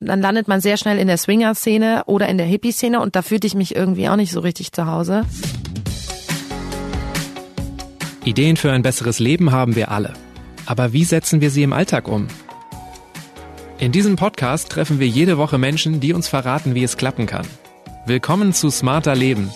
dann 0.00 0.20
landet 0.20 0.48
man 0.48 0.60
sehr 0.60 0.76
schnell 0.76 0.98
in 0.98 1.06
der 1.06 1.16
Swinger-Szene 1.16 2.04
oder 2.06 2.28
in 2.28 2.38
der 2.38 2.46
Hippie-Szene 2.46 3.00
und 3.00 3.16
da 3.16 3.22
fühlte 3.22 3.46
ich 3.46 3.54
mich 3.54 3.74
irgendwie 3.74 4.08
auch 4.08 4.16
nicht 4.16 4.32
so 4.32 4.40
richtig 4.40 4.72
zu 4.72 4.86
Hause. 4.86 5.24
Ideen 8.24 8.56
für 8.56 8.72
ein 8.72 8.82
besseres 8.82 9.18
Leben 9.18 9.52
haben 9.52 9.76
wir 9.76 9.90
alle. 9.90 10.14
Aber 10.66 10.92
wie 10.92 11.04
setzen 11.04 11.40
wir 11.40 11.50
sie 11.50 11.62
im 11.62 11.72
Alltag 11.72 12.08
um? 12.08 12.28
In 13.78 13.92
diesem 13.92 14.16
Podcast 14.16 14.70
treffen 14.70 14.98
wir 14.98 15.08
jede 15.08 15.36
Woche 15.36 15.58
Menschen, 15.58 16.00
die 16.00 16.14
uns 16.14 16.28
verraten, 16.28 16.74
wie 16.74 16.84
es 16.84 16.96
klappen 16.96 17.26
kann. 17.26 17.46
Willkommen 18.06 18.52
zu 18.52 18.70
Smarter 18.70 19.14
Leben. 19.14 19.50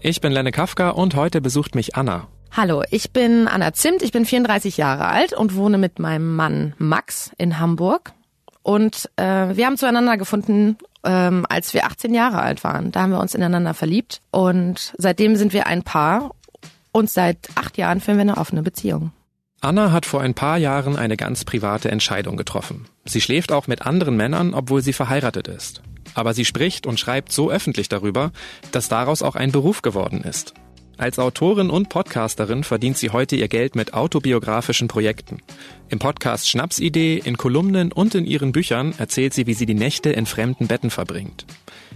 Ich 0.00 0.20
bin 0.20 0.30
Lenne 0.30 0.52
Kafka 0.52 0.90
und 0.90 1.16
heute 1.16 1.40
besucht 1.40 1.74
mich 1.74 1.96
Anna. 1.96 2.28
Hallo, 2.56 2.82
ich 2.90 3.10
bin 3.10 3.48
Anna 3.48 3.74
Zimt, 3.74 4.00
ich 4.00 4.12
bin 4.12 4.24
34 4.24 4.78
Jahre 4.78 5.08
alt 5.08 5.34
und 5.34 5.56
wohne 5.56 5.76
mit 5.76 5.98
meinem 5.98 6.36
Mann 6.36 6.72
Max 6.78 7.30
in 7.36 7.58
Hamburg. 7.58 8.14
Und 8.62 9.10
äh, 9.16 9.54
wir 9.54 9.66
haben 9.66 9.76
zueinander 9.76 10.16
gefunden, 10.16 10.78
ähm, 11.04 11.44
als 11.50 11.74
wir 11.74 11.84
18 11.84 12.14
Jahre 12.14 12.38
alt 12.38 12.64
waren. 12.64 12.92
Da 12.92 13.02
haben 13.02 13.10
wir 13.10 13.20
uns 13.20 13.34
ineinander 13.34 13.74
verliebt 13.74 14.22
und 14.30 14.94
seitdem 14.96 15.36
sind 15.36 15.52
wir 15.52 15.66
ein 15.66 15.82
Paar 15.82 16.30
und 16.92 17.10
seit 17.10 17.36
acht 17.56 17.76
Jahren 17.76 18.00
führen 18.00 18.16
wir 18.16 18.22
eine 18.22 18.38
offene 18.38 18.62
Beziehung. 18.62 19.12
Anna 19.60 19.92
hat 19.92 20.06
vor 20.06 20.22
ein 20.22 20.32
paar 20.32 20.56
Jahren 20.56 20.96
eine 20.96 21.18
ganz 21.18 21.44
private 21.44 21.90
Entscheidung 21.90 22.38
getroffen. 22.38 22.86
Sie 23.04 23.20
schläft 23.20 23.52
auch 23.52 23.66
mit 23.66 23.82
anderen 23.84 24.16
Männern, 24.16 24.54
obwohl 24.54 24.80
sie 24.80 24.94
verheiratet 24.94 25.46
ist. 25.46 25.82
Aber 26.14 26.32
sie 26.32 26.46
spricht 26.46 26.86
und 26.86 26.98
schreibt 26.98 27.32
so 27.32 27.50
öffentlich 27.50 27.90
darüber, 27.90 28.32
dass 28.72 28.88
daraus 28.88 29.20
auch 29.20 29.36
ein 29.36 29.52
Beruf 29.52 29.82
geworden 29.82 30.22
ist. 30.22 30.54
Als 30.98 31.18
Autorin 31.18 31.68
und 31.68 31.90
Podcasterin 31.90 32.64
verdient 32.64 32.96
sie 32.96 33.10
heute 33.10 33.36
ihr 33.36 33.48
Geld 33.48 33.76
mit 33.76 33.92
autobiografischen 33.92 34.88
Projekten. 34.88 35.42
Im 35.90 35.98
Podcast 35.98 36.48
Schnapsidee, 36.48 37.18
in 37.22 37.36
Kolumnen 37.36 37.92
und 37.92 38.14
in 38.14 38.24
ihren 38.24 38.52
Büchern 38.52 38.94
erzählt 38.96 39.34
sie, 39.34 39.46
wie 39.46 39.52
sie 39.52 39.66
die 39.66 39.74
Nächte 39.74 40.10
in 40.10 40.24
fremden 40.24 40.68
Betten 40.68 40.88
verbringt. 40.88 41.44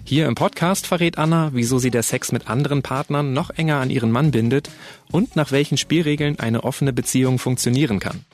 Hier 0.05 0.27
im 0.27 0.35
Podcast 0.35 0.87
verrät 0.87 1.17
Anna, 1.17 1.51
wieso 1.55 1.79
sie 1.79 1.91
der 1.91 2.03
Sex 2.03 2.31
mit 2.31 2.51
anderen 2.51 2.83
Partnern 2.83 3.33
noch 3.33 3.49
enger 3.51 3.77
an 3.81 3.89
ihren 3.89 4.11
Mann 4.11 4.33
bindet 4.33 4.69
und 5.11 5.35
nach 5.35 5.51
welchen 5.51 5.79
Spielregeln 5.79 6.39
eine 6.39 6.63
offene 6.65 6.93
Beziehung 6.93 7.39
funktionieren 7.39 8.01
kann. 8.01 8.27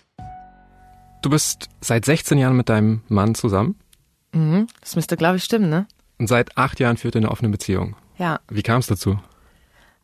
Du 1.23 1.31
bist 1.31 1.69
seit 1.81 2.05
16 2.05 2.39
Jahren 2.39 2.57
mit 2.57 2.69
deinem 2.69 3.03
Mann 3.09 3.37
zusammen? 3.37 3.77
Mhm, 4.33 4.67
das 4.81 4.97
müsste, 4.97 5.17
glaube 5.17 5.37
ich, 5.37 5.45
stimmen, 5.45 5.71
ne? 5.71 5.87
Und 6.19 6.27
seit 6.27 6.57
acht 6.57 6.81
Jahren 6.81 6.97
führt 6.97 7.15
ihr 7.15 7.21
eine 7.21 7.31
offene 7.31 7.51
Beziehung. 7.51 7.95
Ja. 8.19 8.41
Wie 8.49 8.63
kam 8.63 8.81
es 8.81 8.89
dazu? 8.89 9.19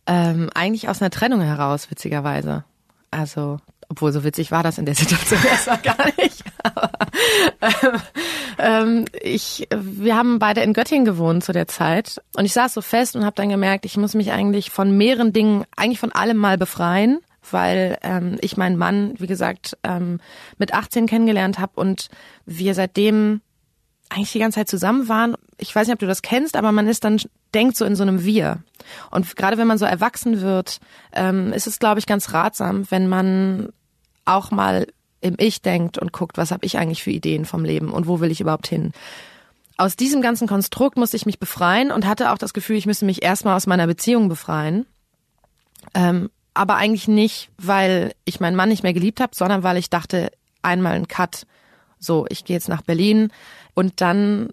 Ähm, 0.06 0.50
eigentlich 0.55 0.89
aus 0.89 1.00
einer 1.00 1.11
Trennung 1.11 1.41
heraus, 1.41 1.91
witzigerweise. 1.91 2.64
Also, 3.11 3.58
obwohl 3.89 4.12
so 4.12 4.25
witzig 4.25 4.50
war 4.50 4.62
das 4.62 4.78
in 4.78 4.86
der 4.86 4.94
Situation 4.94 5.41
erstmal 5.48 5.78
gar 5.78 6.06
nicht. 6.17 6.42
Aber, 6.62 6.91
ähm, 7.61 8.00
ähm, 8.59 9.05
ich, 9.20 9.69
wir 9.70 10.17
haben 10.17 10.39
beide 10.39 10.62
in 10.62 10.72
Göttingen 10.72 11.05
gewohnt 11.05 11.44
zu 11.44 11.53
der 11.53 11.69
Zeit 11.69 12.20
und 12.36 12.44
ich 12.44 12.53
saß 12.53 12.75
so 12.75 12.81
fest 12.81 13.17
und 13.17 13.25
habe 13.25 13.36
dann 13.36 13.48
gemerkt, 13.48 13.84
ich 13.84 13.97
muss 13.97 14.14
mich 14.14 14.33
eigentlich 14.33 14.70
von 14.70 14.97
mehreren 14.97 15.33
Dingen, 15.33 15.64
eigentlich 15.77 16.00
von 16.00 16.12
allem 16.12 16.37
mal 16.37 16.59
befreien, 16.59 17.20
weil 17.50 17.98
ähm, 18.03 18.39
ich 18.41 18.56
meinen 18.56 18.77
Mann, 18.77 19.14
wie 19.19 19.27
gesagt, 19.27 19.77
ähm, 19.83 20.20
mit 20.59 20.75
18 20.75 21.06
kennengelernt 21.06 21.59
habe 21.59 21.81
und 21.81 22.09
wir 22.47 22.75
seitdem 22.75 23.41
eigentlich 24.09 24.33
die 24.33 24.39
ganze 24.39 24.61
Zeit 24.61 24.69
zusammen 24.69 25.09
waren. 25.09 25.37
Ich 25.59 25.75
weiß 25.75 25.87
nicht, 25.87 25.94
ob 25.94 26.00
du 26.00 26.06
das 26.06 26.22
kennst, 26.22 26.56
aber 26.56 26.72
man 26.72 26.87
ist 26.87 27.05
dann, 27.05 27.20
denkt 27.55 27.77
so 27.77 27.84
in 27.84 27.97
so 27.97 28.03
einem 28.03 28.25
Wir. 28.25 28.62
Und 29.11 29.36
gerade 29.36 29.58
wenn 29.58 29.67
man 29.67 29.78
so 29.78 29.84
erwachsen 29.84 30.41
wird, 30.41 30.81
ähm, 31.12 31.53
ist 31.53 31.67
es, 31.67 31.78
glaube 31.78 32.00
ich, 32.00 32.06
ganz 32.06 32.33
ratsam, 32.33 32.91
wenn 32.91 33.09
man 33.09 33.69
auch 34.25 34.50
mal 34.50 34.86
im 35.20 35.36
Ich 35.39 35.62
denkt 35.62 35.98
und 35.98 36.12
guckt, 36.12 36.36
was 36.36 36.50
habe 36.50 36.67
ich 36.67 36.78
eigentlich 36.78 37.03
für 37.03 37.11
Ideen 37.11 37.44
vom 37.44 37.64
Leben 37.64 37.92
und 37.92 38.06
wo 38.06 38.20
will 38.20 38.31
ich 38.31 38.41
überhaupt 38.41 38.67
hin. 38.67 38.92
Aus 39.77 39.97
diesem 39.97 40.20
ganzen 40.20 40.48
Konstrukt 40.48 40.97
musste 40.97 41.17
ich 41.17 41.27
mich 41.27 41.39
befreien 41.39 41.92
und 41.92 42.06
hatte 42.06 42.33
auch 42.33 42.39
das 42.39 42.53
Gefühl, 42.53 42.77
ich 42.77 42.86
müsste 42.86 43.05
mich 43.05 43.22
erstmal 43.22 43.56
aus 43.56 43.66
meiner 43.66 43.87
Beziehung 43.87 44.28
befreien. 44.28 44.87
Ähm, 45.94 46.31
aber 46.55 46.76
eigentlich 46.76 47.09
nicht, 47.09 47.50
weil 47.56 48.12
ich 48.25 48.41
meinen 48.41 48.56
Mann 48.56 48.69
nicht 48.69 48.82
mehr 48.82 48.93
geliebt 48.93 49.21
habe, 49.21 49.34
sondern 49.34 49.62
weil 49.62 49.76
ich 49.76 49.91
dachte, 49.91 50.31
einmal 50.60 50.93
ein 50.93 51.09
Cut. 51.09 51.47
So, 51.99 52.26
ich 52.28 52.44
gehe 52.44 52.56
jetzt 52.56 52.69
nach 52.69 52.82
Berlin, 52.82 53.31
und 53.75 54.00
dann 54.00 54.50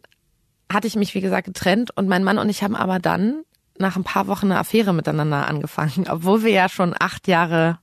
hatte 0.71 0.87
ich 0.87 0.95
mich, 0.95 1.15
wie 1.15 1.21
gesagt, 1.21 1.47
getrennt 1.47 1.91
und 1.95 2.07
mein 2.07 2.23
Mann 2.23 2.37
und 2.37 2.49
ich 2.49 2.63
haben 2.63 2.75
aber 2.75 2.99
dann 2.99 3.43
nach 3.77 3.95
ein 3.95 4.03
paar 4.03 4.27
Wochen 4.27 4.47
eine 4.47 4.59
Affäre 4.59 4.93
miteinander 4.93 5.47
angefangen, 5.47 6.05
obwohl 6.09 6.43
wir 6.43 6.51
ja 6.51 6.69
schon 6.69 6.93
acht 6.99 7.27
Jahre 7.27 7.79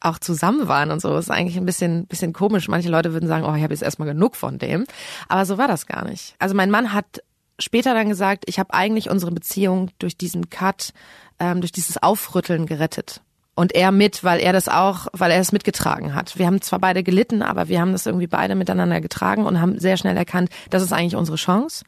auch 0.00 0.18
zusammen 0.18 0.68
waren 0.68 0.90
und 0.90 1.00
so. 1.00 1.12
Das 1.12 1.26
ist 1.26 1.30
eigentlich 1.30 1.56
ein 1.56 1.66
bisschen, 1.66 2.06
bisschen 2.06 2.32
komisch. 2.32 2.68
Manche 2.68 2.88
Leute 2.88 3.12
würden 3.12 3.28
sagen, 3.28 3.44
oh, 3.44 3.54
ich 3.54 3.62
habe 3.62 3.72
jetzt 3.72 3.82
erstmal 3.82 4.08
genug 4.08 4.36
von 4.36 4.58
dem. 4.58 4.86
Aber 5.28 5.46
so 5.46 5.58
war 5.58 5.68
das 5.68 5.86
gar 5.86 6.04
nicht. 6.04 6.34
Also 6.38 6.54
mein 6.54 6.70
Mann 6.70 6.92
hat 6.92 7.22
später 7.58 7.94
dann 7.94 8.08
gesagt, 8.08 8.44
ich 8.46 8.58
habe 8.58 8.74
eigentlich 8.74 9.10
unsere 9.10 9.32
Beziehung 9.32 9.90
durch 9.98 10.16
diesen 10.16 10.50
Cut, 10.50 10.92
ähm, 11.38 11.60
durch 11.60 11.72
dieses 11.72 12.02
Aufrütteln 12.02 12.66
gerettet 12.66 13.22
und 13.56 13.74
er 13.74 13.90
mit, 13.90 14.22
weil 14.22 14.38
er 14.38 14.52
das 14.52 14.68
auch, 14.68 15.08
weil 15.12 15.32
er 15.32 15.40
es 15.40 15.50
mitgetragen 15.50 16.14
hat. 16.14 16.38
Wir 16.38 16.46
haben 16.46 16.60
zwar 16.60 16.78
beide 16.78 17.02
gelitten, 17.02 17.42
aber 17.42 17.68
wir 17.68 17.80
haben 17.80 17.92
das 17.92 18.06
irgendwie 18.06 18.26
beide 18.28 18.54
miteinander 18.54 19.00
getragen 19.00 19.46
und 19.46 19.60
haben 19.60 19.80
sehr 19.80 19.96
schnell 19.96 20.16
erkannt, 20.16 20.50
das 20.70 20.82
ist 20.82 20.92
eigentlich 20.92 21.16
unsere 21.16 21.38
Chance. 21.38 21.84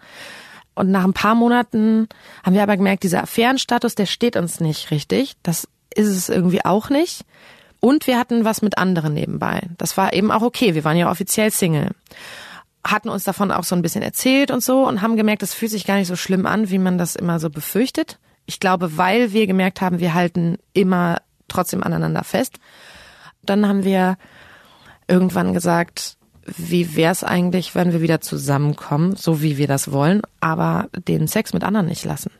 Und 0.74 0.90
nach 0.90 1.04
ein 1.04 1.12
paar 1.12 1.34
Monaten 1.34 2.08
haben 2.42 2.54
wir 2.54 2.62
aber 2.62 2.76
gemerkt, 2.76 3.02
dieser 3.02 3.22
Affärenstatus, 3.22 3.94
der 3.94 4.06
steht 4.06 4.36
uns 4.36 4.60
nicht 4.60 4.90
richtig. 4.90 5.34
Das 5.42 5.68
ist 5.94 6.08
es 6.08 6.28
irgendwie 6.28 6.64
auch 6.64 6.88
nicht. 6.88 7.24
Und 7.80 8.06
wir 8.06 8.18
hatten 8.18 8.44
was 8.44 8.62
mit 8.62 8.78
anderen 8.78 9.12
nebenbei. 9.12 9.60
Das 9.76 9.96
war 9.96 10.12
eben 10.12 10.30
auch 10.30 10.42
okay. 10.42 10.74
Wir 10.74 10.84
waren 10.84 10.96
ja 10.96 11.10
offiziell 11.10 11.50
Single. 11.50 11.90
Hatten 12.82 13.08
uns 13.08 13.24
davon 13.24 13.52
auch 13.52 13.64
so 13.64 13.74
ein 13.74 13.82
bisschen 13.82 14.02
erzählt 14.02 14.50
und 14.50 14.62
so 14.62 14.86
und 14.86 15.02
haben 15.02 15.16
gemerkt, 15.16 15.42
das 15.42 15.52
fühlt 15.52 15.70
sich 15.70 15.84
gar 15.84 15.96
nicht 15.96 16.08
so 16.08 16.16
schlimm 16.16 16.46
an, 16.46 16.70
wie 16.70 16.78
man 16.78 16.96
das 16.96 17.14
immer 17.14 17.40
so 17.40 17.50
befürchtet. 17.50 18.18
Ich 18.46 18.60
glaube, 18.60 18.96
weil 18.96 19.32
wir 19.32 19.46
gemerkt 19.46 19.80
haben, 19.80 19.98
wir 19.98 20.14
halten 20.14 20.56
immer 20.72 21.18
trotzdem 21.48 21.82
aneinander 21.82 22.24
fest. 22.24 22.58
Dann 23.42 23.66
haben 23.66 23.84
wir 23.84 24.16
irgendwann 25.06 25.54
gesagt, 25.54 26.16
wie 26.56 26.96
wäre 26.96 27.12
es 27.12 27.24
eigentlich, 27.24 27.74
wenn 27.74 27.92
wir 27.92 28.00
wieder 28.00 28.20
zusammenkommen, 28.20 29.16
so 29.16 29.42
wie 29.42 29.58
wir 29.58 29.66
das 29.66 29.92
wollen, 29.92 30.22
aber 30.40 30.88
den 31.06 31.28
Sex 31.28 31.52
mit 31.52 31.64
anderen 31.64 31.86
nicht 31.86 32.04
lassen. 32.04 32.30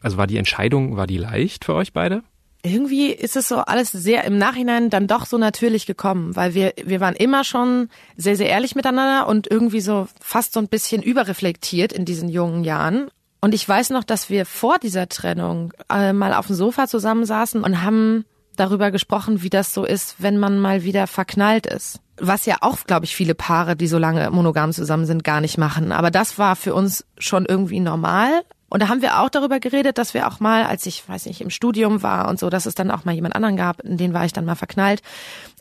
Also 0.00 0.16
war 0.16 0.26
die 0.26 0.38
Entscheidung, 0.38 0.96
war 0.96 1.06
die 1.06 1.18
leicht 1.18 1.64
für 1.64 1.74
euch 1.74 1.92
beide? 1.92 2.22
Irgendwie 2.64 3.10
ist 3.10 3.36
es 3.36 3.48
so 3.48 3.58
alles 3.58 3.90
sehr 3.90 4.24
im 4.24 4.38
Nachhinein 4.38 4.88
dann 4.88 5.08
doch 5.08 5.26
so 5.26 5.36
natürlich 5.36 5.84
gekommen, 5.84 6.36
weil 6.36 6.54
wir, 6.54 6.74
wir 6.82 7.00
waren 7.00 7.16
immer 7.16 7.42
schon 7.42 7.88
sehr, 8.16 8.36
sehr 8.36 8.48
ehrlich 8.48 8.76
miteinander 8.76 9.26
und 9.26 9.50
irgendwie 9.50 9.80
so 9.80 10.06
fast 10.20 10.52
so 10.52 10.60
ein 10.60 10.68
bisschen 10.68 11.02
überreflektiert 11.02 11.92
in 11.92 12.04
diesen 12.04 12.28
jungen 12.28 12.62
Jahren. 12.62 13.08
Und 13.40 13.54
ich 13.54 13.68
weiß 13.68 13.90
noch, 13.90 14.04
dass 14.04 14.30
wir 14.30 14.46
vor 14.46 14.78
dieser 14.78 15.08
Trennung 15.08 15.72
äh, 15.90 16.12
mal 16.12 16.34
auf 16.34 16.46
dem 16.46 16.54
Sofa 16.54 16.86
zusammensaßen 16.86 17.64
und 17.64 17.82
haben 17.82 18.24
darüber 18.56 18.90
gesprochen, 18.90 19.42
wie 19.42 19.50
das 19.50 19.74
so 19.74 19.84
ist, 19.84 20.16
wenn 20.18 20.38
man 20.38 20.58
mal 20.58 20.82
wieder 20.84 21.06
verknallt 21.06 21.66
ist. 21.66 22.00
Was 22.18 22.46
ja 22.46 22.56
auch, 22.60 22.84
glaube 22.84 23.04
ich, 23.04 23.16
viele 23.16 23.34
Paare, 23.34 23.74
die 23.74 23.86
so 23.86 23.98
lange 23.98 24.30
monogam 24.30 24.72
zusammen 24.72 25.06
sind, 25.06 25.24
gar 25.24 25.40
nicht 25.40 25.58
machen. 25.58 25.92
Aber 25.92 26.10
das 26.10 26.38
war 26.38 26.56
für 26.56 26.74
uns 26.74 27.04
schon 27.18 27.46
irgendwie 27.46 27.80
normal. 27.80 28.42
Und 28.68 28.80
da 28.80 28.88
haben 28.88 29.02
wir 29.02 29.20
auch 29.20 29.28
darüber 29.28 29.60
geredet, 29.60 29.98
dass 29.98 30.14
wir 30.14 30.26
auch 30.26 30.40
mal, 30.40 30.64
als 30.64 30.86
ich, 30.86 31.06
weiß 31.06 31.26
nicht, 31.26 31.42
im 31.42 31.50
Studium 31.50 32.02
war 32.02 32.28
und 32.28 32.38
so, 32.38 32.48
dass 32.48 32.64
es 32.64 32.74
dann 32.74 32.90
auch 32.90 33.04
mal 33.04 33.14
jemand 33.14 33.36
anderen 33.36 33.54
gab, 33.56 33.80
in 33.80 33.98
den 33.98 34.14
war 34.14 34.24
ich 34.24 34.32
dann 34.32 34.46
mal 34.46 34.54
verknallt. 34.54 35.02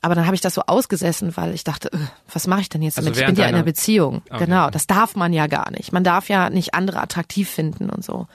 Aber 0.02 0.16
dann 0.16 0.26
habe 0.26 0.36
ich 0.36 0.40
das 0.40 0.54
so 0.54 0.62
ausgesessen, 0.66 1.36
weil 1.36 1.54
ich 1.54 1.66
dachte, 1.66 1.92
äh, 1.92 1.98
was 2.32 2.48
mache 2.48 2.62
ich 2.62 2.70
denn 2.70 2.82
jetzt 2.82 2.98
damit? 2.98 3.10
Also 3.10 3.20
ich 3.20 3.28
bin 3.28 3.36
ja 3.36 3.48
in 3.48 3.56
einer 3.56 3.66
Beziehung. 3.66 4.22
Okay. 4.30 4.46
Genau, 4.46 4.70
das 4.70 4.88
darf 4.88 5.18
man 5.18 5.34
ja 5.34 5.48
gar 5.48 5.72
nicht. 5.72 5.92
Man 5.92 6.06
darf 6.06 6.30
ja 6.30 6.50
nicht 6.50 6.74
andere 6.74 7.02
attraktiv 7.02 7.50
finden 7.50 7.90
und 7.90 8.02
so. 8.02 8.28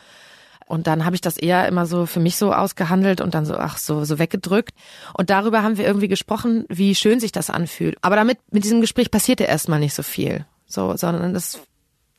Und 0.67 0.89
dann 0.89 1.05
habe 1.05 1.15
ich 1.15 1.21
das 1.21 1.37
eher 1.39 1.69
immer 1.69 1.87
so 1.87 2.07
für 2.07 2.19
mich 2.21 2.37
so 2.37 2.53
ausgehandelt 2.53 3.21
und 3.21 3.35
dann 3.35 3.47
so, 3.47 3.55
ach 3.57 3.79
so, 3.79 4.05
so 4.05 4.19
weggedrückt. 4.19 4.75
Und 5.15 5.31
darüber 5.31 5.63
haben 5.63 5.79
wir 5.79 5.87
irgendwie 5.87 6.09
gesprochen, 6.09 6.65
wie 6.69 6.95
schön 6.95 7.21
sich 7.21 7.33
das 7.33 7.51
anfühlt. 7.51 7.97
Aber 8.03 8.17
damit, 8.17 8.39
mit 8.51 8.65
diesem 8.65 8.81
Gespräch 8.81 9.11
passierte 9.11 9.45
erstmal 9.45 9.79
nicht 9.79 9.95
so 9.95 10.03
viel. 10.03 10.45
So, 10.67 10.97
sondern 10.97 11.33
das 11.33 11.61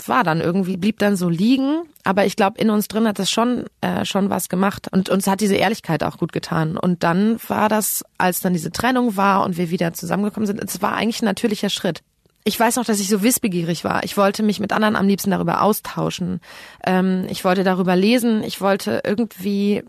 war 0.06 0.24
dann 0.24 0.40
irgendwie, 0.40 0.78
blieb 0.78 1.00
dann 1.00 1.18
so 1.18 1.28
liegen. 1.28 1.84
Aber 2.06 2.26
ich 2.26 2.38
glaube, 2.38 2.60
in 2.60 2.70
uns 2.70 2.88
drin 2.88 3.08
hat 3.08 3.20
das 3.20 3.30
schon, 3.30 3.66
äh, 3.82 4.06
schon 4.06 4.30
was 4.30 4.48
gemacht. 4.48 4.88
Und 4.92 5.10
uns 5.10 5.28
hat 5.28 5.42
diese 5.42 5.56
Ehrlichkeit 5.56 6.04
auch 6.04 6.18
gut 6.18 6.32
getan. 6.32 6.78
Und 6.78 7.04
dann 7.04 7.38
war 7.50 7.68
das, 7.68 8.06
als 8.18 8.40
dann 8.40 8.54
diese 8.54 8.72
Trennung 8.72 9.18
war 9.18 9.44
und 9.44 9.58
wir 9.58 9.72
wieder 9.72 9.92
zusammengekommen 9.92 10.48
sind, 10.48 10.64
es 10.64 10.82
war 10.82 10.94
eigentlich 10.94 11.22
ein 11.22 11.26
natürlicher 11.26 11.70
Schritt 11.70 12.02
ich 12.48 12.58
weiß 12.58 12.78
noch, 12.78 12.86
dass 12.86 13.02
ich 13.02 13.10
so 13.10 13.24
wissbegierig 13.24 13.84
war. 13.84 14.06
Ich 14.06 14.16
wollte 14.16 14.42
mich 14.42 14.62
mit 14.62 14.72
anderen 14.72 14.96
am 14.96 15.06
liebsten 15.06 15.32
darüber 15.32 15.62
austauschen. 15.62 16.40
Ähm, 16.86 17.28
ich 17.30 17.44
wollte 17.44 17.66
darüber 17.66 17.98
lesen. 17.98 18.42
Ich 18.42 18.62
wollte 18.62 19.02
irgendwie 19.04 19.84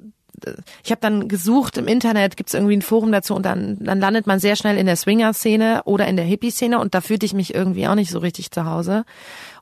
ich 0.85 0.90
habe 0.90 1.00
dann 1.00 1.29
gesucht 1.29 1.79
im 1.79 1.87
Internet, 1.87 2.37
gibt 2.37 2.49
es 2.50 2.55
irgendwie 2.55 2.76
ein 2.76 2.82
Forum 2.82 3.12
dazu 3.12 3.35
und 3.35 3.44
dann, 3.44 3.79
dann 3.81 4.00
landet 4.00 4.26
man 4.26 4.40
sehr 4.40 4.56
schnell 4.56 4.76
in 4.76 4.87
der 4.87 4.96
Swinger-Szene 4.96 5.82
oder 5.85 6.06
in 6.06 6.17
der 6.17 6.25
Hippie-Szene 6.25 6.79
und 6.79 6.94
da 6.94 7.00
fühlte 7.00 7.26
ich 7.26 7.35
mich 7.35 7.55
irgendwie 7.55 7.87
auch 7.88 7.94
nicht 7.94 8.11
so 8.11 8.19
richtig 8.19 8.50
zu 8.50 8.64
Hause. 8.64 9.05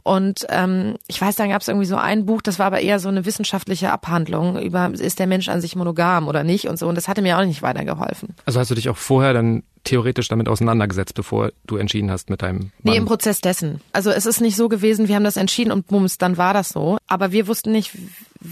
Und 0.06 0.46
ähm, 0.50 0.94
ich 1.08 1.20
weiß, 1.20 1.34
dann 1.34 1.48
gab 1.48 1.62
es 1.62 1.66
irgendwie 1.68 1.86
so 1.86 1.96
ein 1.96 2.26
Buch, 2.26 2.40
das 2.40 2.60
war 2.60 2.66
aber 2.66 2.80
eher 2.80 3.00
so 3.00 3.08
eine 3.08 3.24
wissenschaftliche 3.24 3.90
Abhandlung 3.90 4.56
über, 4.56 4.92
ist 4.94 5.18
der 5.18 5.26
Mensch 5.26 5.48
an 5.48 5.60
sich 5.60 5.74
monogam 5.74 6.28
oder 6.28 6.44
nicht 6.44 6.68
und 6.68 6.78
so. 6.78 6.86
Und 6.86 6.94
das 6.94 7.08
hatte 7.08 7.22
mir 7.22 7.36
auch 7.36 7.44
nicht 7.44 7.60
weitergeholfen. 7.60 8.36
Also 8.44 8.60
hast 8.60 8.70
du 8.70 8.76
dich 8.76 8.88
auch 8.88 8.96
vorher 8.96 9.32
dann 9.32 9.64
theoretisch 9.82 10.28
damit 10.28 10.48
auseinandergesetzt, 10.48 11.14
bevor 11.14 11.50
du 11.66 11.76
entschieden 11.76 12.12
hast 12.12 12.30
mit 12.30 12.42
deinem 12.42 12.58
Mann? 12.58 12.72
Nee, 12.84 12.96
im 12.96 13.04
Prozess 13.04 13.40
dessen. 13.40 13.80
Also 13.92 14.10
es 14.10 14.26
ist 14.26 14.40
nicht 14.40 14.54
so 14.54 14.68
gewesen, 14.68 15.08
wir 15.08 15.16
haben 15.16 15.24
das 15.24 15.36
entschieden 15.36 15.72
und 15.72 15.88
bums, 15.88 16.18
dann 16.18 16.36
war 16.36 16.54
das 16.54 16.68
so. 16.68 16.98
Aber 17.08 17.32
wir 17.32 17.48
wussten 17.48 17.72
nicht, 17.72 17.90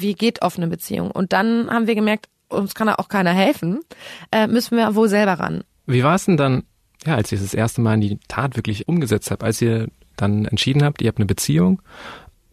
wie 0.01 0.15
geht 0.15 0.43
offene 0.43 0.69
Beziehung. 0.69 1.11
Und 1.11 1.33
dann 1.33 1.71
haben 1.71 1.87
wir 1.87 1.95
gemerkt, 1.95 2.29
uns 2.49 2.75
kann 2.75 2.89
auch 2.89 3.09
keiner 3.09 3.33
helfen, 3.33 3.81
äh, 4.31 4.47
müssen 4.47 4.77
wir 4.77 4.95
wohl 4.95 5.09
selber 5.09 5.35
ran. 5.35 5.65
Wie 5.87 6.03
war 6.03 6.15
es 6.15 6.25
denn 6.25 6.37
dann, 6.37 6.65
ja, 7.05 7.17
als 7.17 7.33
ihr 7.33 7.39
das 7.39 7.55
erste 7.55 7.81
Mal 7.81 7.95
in 7.95 8.01
die 8.01 8.19
Tat 8.29 8.57
wirklich 8.57 8.89
umgesetzt 8.89 9.31
habt, 9.31 9.43
als 9.43 9.61
ihr 9.61 9.89
dann 10.17 10.45
entschieden 10.45 10.85
habt, 10.85 11.03
ihr 11.03 11.09
habt 11.09 11.19
eine 11.19 11.27
Beziehung, 11.27 11.83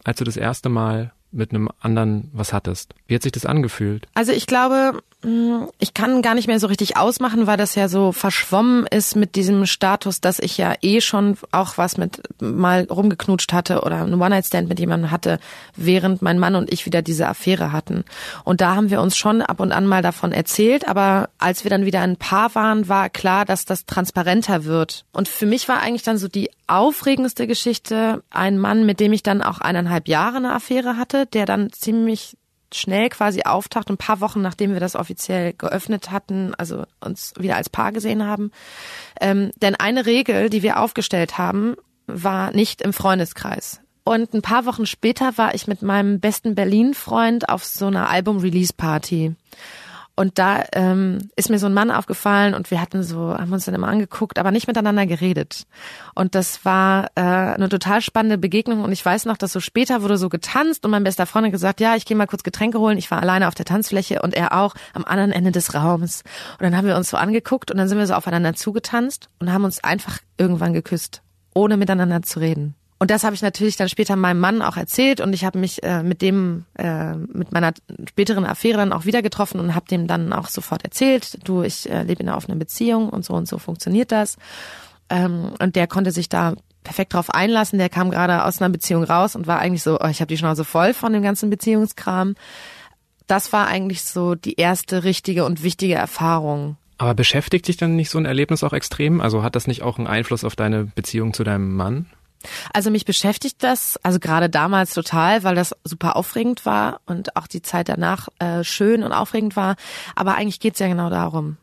als 0.04 0.18
du 0.18 0.24
das 0.24 0.36
erste 0.36 0.68
Mal 0.68 1.12
mit 1.32 1.50
einem 1.50 1.68
anderen 1.80 2.30
was 2.32 2.52
hattest. 2.52 2.94
Wie 3.06 3.14
hat 3.14 3.22
sich 3.22 3.32
das 3.32 3.46
angefühlt? 3.46 4.06
Also 4.14 4.32
ich 4.32 4.46
glaube, 4.46 5.02
hm, 5.22 5.68
ich 5.78 5.94
kann 5.94 6.20
gar 6.20 6.34
nicht 6.34 6.48
mehr 6.48 6.58
so 6.58 6.66
richtig 6.66 6.96
ausmachen, 6.96 7.46
weil 7.46 7.56
das 7.56 7.74
ja 7.76 7.88
so 7.88 8.10
verschwommen 8.10 8.86
ist 8.86 9.14
mit 9.14 9.36
diesem 9.36 9.66
Status, 9.66 10.20
dass 10.20 10.40
ich 10.40 10.58
ja 10.58 10.74
eh 10.82 11.00
schon 11.00 11.36
auch 11.52 11.78
was 11.78 11.96
mit 11.96 12.22
mal 12.40 12.86
rumgeknutscht 12.90 13.52
hatte 13.52 13.82
oder 13.82 14.02
einen 14.02 14.20
One-Night-Stand 14.20 14.68
mit 14.68 14.80
jemandem 14.80 15.10
hatte, 15.12 15.38
während 15.76 16.22
mein 16.22 16.40
Mann 16.40 16.56
und 16.56 16.72
ich 16.72 16.86
wieder 16.86 17.02
diese 17.02 17.28
Affäre 17.28 17.70
hatten. 17.70 18.04
Und 18.44 18.60
da 18.60 18.74
haben 18.74 18.90
wir 18.90 19.00
uns 19.00 19.16
schon 19.16 19.42
ab 19.42 19.60
und 19.60 19.70
an 19.70 19.86
mal 19.86 20.02
davon 20.02 20.32
erzählt, 20.32 20.88
aber 20.88 21.30
als 21.38 21.62
wir 21.62 21.70
dann 21.70 21.86
wieder 21.86 22.00
ein 22.00 22.16
Paar 22.16 22.54
waren, 22.56 22.88
war 22.88 23.08
klar, 23.08 23.44
dass 23.44 23.64
das 23.64 23.86
transparenter 23.86 24.64
wird. 24.64 25.04
Und 25.12 25.28
für 25.28 25.46
mich 25.46 25.68
war 25.68 25.80
eigentlich 25.80 26.02
dann 26.02 26.18
so 26.18 26.26
die 26.26 26.50
aufregendste 26.66 27.46
Geschichte 27.46 28.22
ein 28.30 28.58
Mann, 28.58 28.86
mit 28.86 28.98
dem 28.98 29.12
ich 29.12 29.22
dann 29.22 29.42
auch 29.42 29.60
eineinhalb 29.60 30.08
Jahre 30.08 30.38
eine 30.38 30.52
Affäre 30.54 30.96
hatte, 30.96 31.21
der 31.26 31.46
dann 31.46 31.72
ziemlich 31.72 32.36
schnell 32.74 33.08
quasi 33.10 33.42
auftaucht, 33.42 33.90
ein 33.90 33.98
paar 33.98 34.20
Wochen 34.20 34.40
nachdem 34.40 34.72
wir 34.72 34.80
das 34.80 34.96
offiziell 34.96 35.52
geöffnet 35.52 36.10
hatten, 36.10 36.54
also 36.56 36.84
uns 37.00 37.34
wieder 37.38 37.56
als 37.56 37.68
Paar 37.68 37.92
gesehen 37.92 38.26
haben. 38.26 38.50
Ähm, 39.20 39.50
denn 39.60 39.74
eine 39.74 40.06
Regel, 40.06 40.48
die 40.48 40.62
wir 40.62 40.80
aufgestellt 40.80 41.38
haben, 41.38 41.76
war 42.06 42.52
nicht 42.52 42.82
im 42.82 42.92
Freundeskreis. 42.92 43.80
Und 44.04 44.34
ein 44.34 44.42
paar 44.42 44.66
Wochen 44.66 44.86
später 44.86 45.38
war 45.38 45.54
ich 45.54 45.68
mit 45.68 45.82
meinem 45.82 46.18
besten 46.18 46.54
Berlin-Freund 46.54 47.48
auf 47.48 47.64
so 47.64 47.86
einer 47.86 48.08
Album-Release-Party. 48.08 49.36
Und 50.14 50.38
da 50.38 50.64
ähm, 50.72 51.30
ist 51.36 51.48
mir 51.48 51.58
so 51.58 51.66
ein 51.66 51.74
Mann 51.74 51.90
aufgefallen 51.90 52.54
und 52.54 52.70
wir 52.70 52.80
hatten 52.82 53.02
so, 53.02 53.32
haben 53.32 53.52
uns 53.52 53.64
dann 53.64 53.74
immer 53.74 53.88
angeguckt, 53.88 54.38
aber 54.38 54.50
nicht 54.50 54.66
miteinander 54.66 55.06
geredet. 55.06 55.64
Und 56.14 56.34
das 56.34 56.64
war 56.66 57.06
äh, 57.14 57.20
eine 57.20 57.70
total 57.70 58.02
spannende 58.02 58.36
Begegnung. 58.36 58.84
Und 58.84 58.92
ich 58.92 59.04
weiß 59.04 59.24
noch, 59.24 59.38
dass 59.38 59.52
so 59.52 59.60
später 59.60 60.02
wurde 60.02 60.18
so 60.18 60.28
getanzt 60.28 60.84
und 60.84 60.90
mein 60.90 61.04
bester 61.04 61.24
Freund 61.24 61.46
hat 61.46 61.52
gesagt, 61.52 61.80
ja, 61.80 61.96
ich 61.96 62.04
gehe 62.04 62.16
mal 62.16 62.26
kurz 62.26 62.42
Getränke 62.42 62.78
holen. 62.78 62.98
Ich 62.98 63.10
war 63.10 63.22
alleine 63.22 63.48
auf 63.48 63.54
der 63.54 63.64
Tanzfläche 63.64 64.20
und 64.20 64.34
er 64.34 64.52
auch 64.52 64.74
am 64.92 65.04
anderen 65.04 65.32
Ende 65.32 65.50
des 65.50 65.74
Raums. 65.74 66.24
Und 66.58 66.62
dann 66.62 66.76
haben 66.76 66.86
wir 66.86 66.96
uns 66.96 67.08
so 67.08 67.16
angeguckt 67.16 67.70
und 67.70 67.78
dann 67.78 67.88
sind 67.88 67.96
wir 67.96 68.06
so 68.06 68.14
aufeinander 68.14 68.54
zugetanzt 68.54 69.30
und 69.38 69.50
haben 69.50 69.64
uns 69.64 69.82
einfach 69.82 70.18
irgendwann 70.36 70.74
geküsst, 70.74 71.22
ohne 71.54 71.78
miteinander 71.78 72.22
zu 72.22 72.38
reden. 72.38 72.74
Und 73.02 73.10
das 73.10 73.24
habe 73.24 73.34
ich 73.34 73.42
natürlich 73.42 73.74
dann 73.74 73.88
später 73.88 74.14
meinem 74.14 74.38
Mann 74.38 74.62
auch 74.62 74.76
erzählt 74.76 75.20
und 75.20 75.32
ich 75.32 75.44
habe 75.44 75.58
mich 75.58 75.82
äh, 75.82 76.04
mit 76.04 76.22
dem, 76.22 76.66
äh, 76.78 77.16
mit 77.16 77.50
meiner 77.50 77.72
späteren 78.08 78.44
Affäre 78.44 78.78
dann 78.78 78.92
auch 78.92 79.06
wieder 79.06 79.22
getroffen 79.22 79.58
und 79.58 79.74
habe 79.74 79.86
dem 79.88 80.06
dann 80.06 80.32
auch 80.32 80.46
sofort 80.46 80.84
erzählt, 80.84 81.36
du, 81.42 81.62
ich 81.62 81.90
äh, 81.90 82.04
lebe 82.04 82.22
in 82.22 82.28
einer 82.28 82.36
offenen 82.36 82.60
Beziehung 82.60 83.08
und 83.08 83.24
so 83.24 83.34
und 83.34 83.48
so 83.48 83.58
funktioniert 83.58 84.12
das. 84.12 84.36
Ähm, 85.10 85.50
und 85.58 85.74
der 85.74 85.88
konnte 85.88 86.12
sich 86.12 86.28
da 86.28 86.54
perfekt 86.84 87.14
drauf 87.14 87.30
einlassen. 87.30 87.80
Der 87.80 87.88
kam 87.88 88.12
gerade 88.12 88.44
aus 88.44 88.62
einer 88.62 88.70
Beziehung 88.70 89.02
raus 89.02 89.34
und 89.34 89.48
war 89.48 89.58
eigentlich 89.58 89.82
so, 89.82 89.98
oh, 89.98 90.06
ich 90.06 90.20
habe 90.20 90.28
die 90.28 90.38
Schnauze 90.38 90.64
voll 90.64 90.94
von 90.94 91.12
dem 91.12 91.22
ganzen 91.24 91.50
Beziehungskram. 91.50 92.36
Das 93.26 93.52
war 93.52 93.66
eigentlich 93.66 94.04
so 94.04 94.36
die 94.36 94.60
erste 94.60 95.02
richtige 95.02 95.44
und 95.44 95.64
wichtige 95.64 95.94
Erfahrung. 95.94 96.76
Aber 96.98 97.14
beschäftigt 97.14 97.66
dich 97.66 97.76
dann 97.76 97.96
nicht 97.96 98.10
so 98.10 98.18
ein 98.18 98.26
Erlebnis 98.26 98.62
auch 98.62 98.72
extrem? 98.72 99.20
Also 99.20 99.42
hat 99.42 99.56
das 99.56 99.66
nicht 99.66 99.82
auch 99.82 99.98
einen 99.98 100.06
Einfluss 100.06 100.44
auf 100.44 100.54
deine 100.54 100.84
Beziehung 100.84 101.34
zu 101.34 101.42
deinem 101.42 101.74
Mann? 101.74 102.06
Also 102.72 102.90
mich 102.90 103.04
beschäftigt 103.04 103.62
das, 103.62 103.98
also 104.02 104.18
gerade 104.18 104.48
damals 104.48 104.94
total, 104.94 105.42
weil 105.44 105.54
das 105.54 105.74
super 105.84 106.16
aufregend 106.16 106.66
war 106.66 107.00
und 107.06 107.36
auch 107.36 107.46
die 107.46 107.62
Zeit 107.62 107.88
danach 107.88 108.28
äh, 108.38 108.64
schön 108.64 109.02
und 109.02 109.12
aufregend 109.12 109.56
war. 109.56 109.76
Aber 110.14 110.34
eigentlich 110.34 110.60
geht's 110.60 110.78
ja 110.78 110.88
genau 110.88 111.10
darum. 111.10 111.56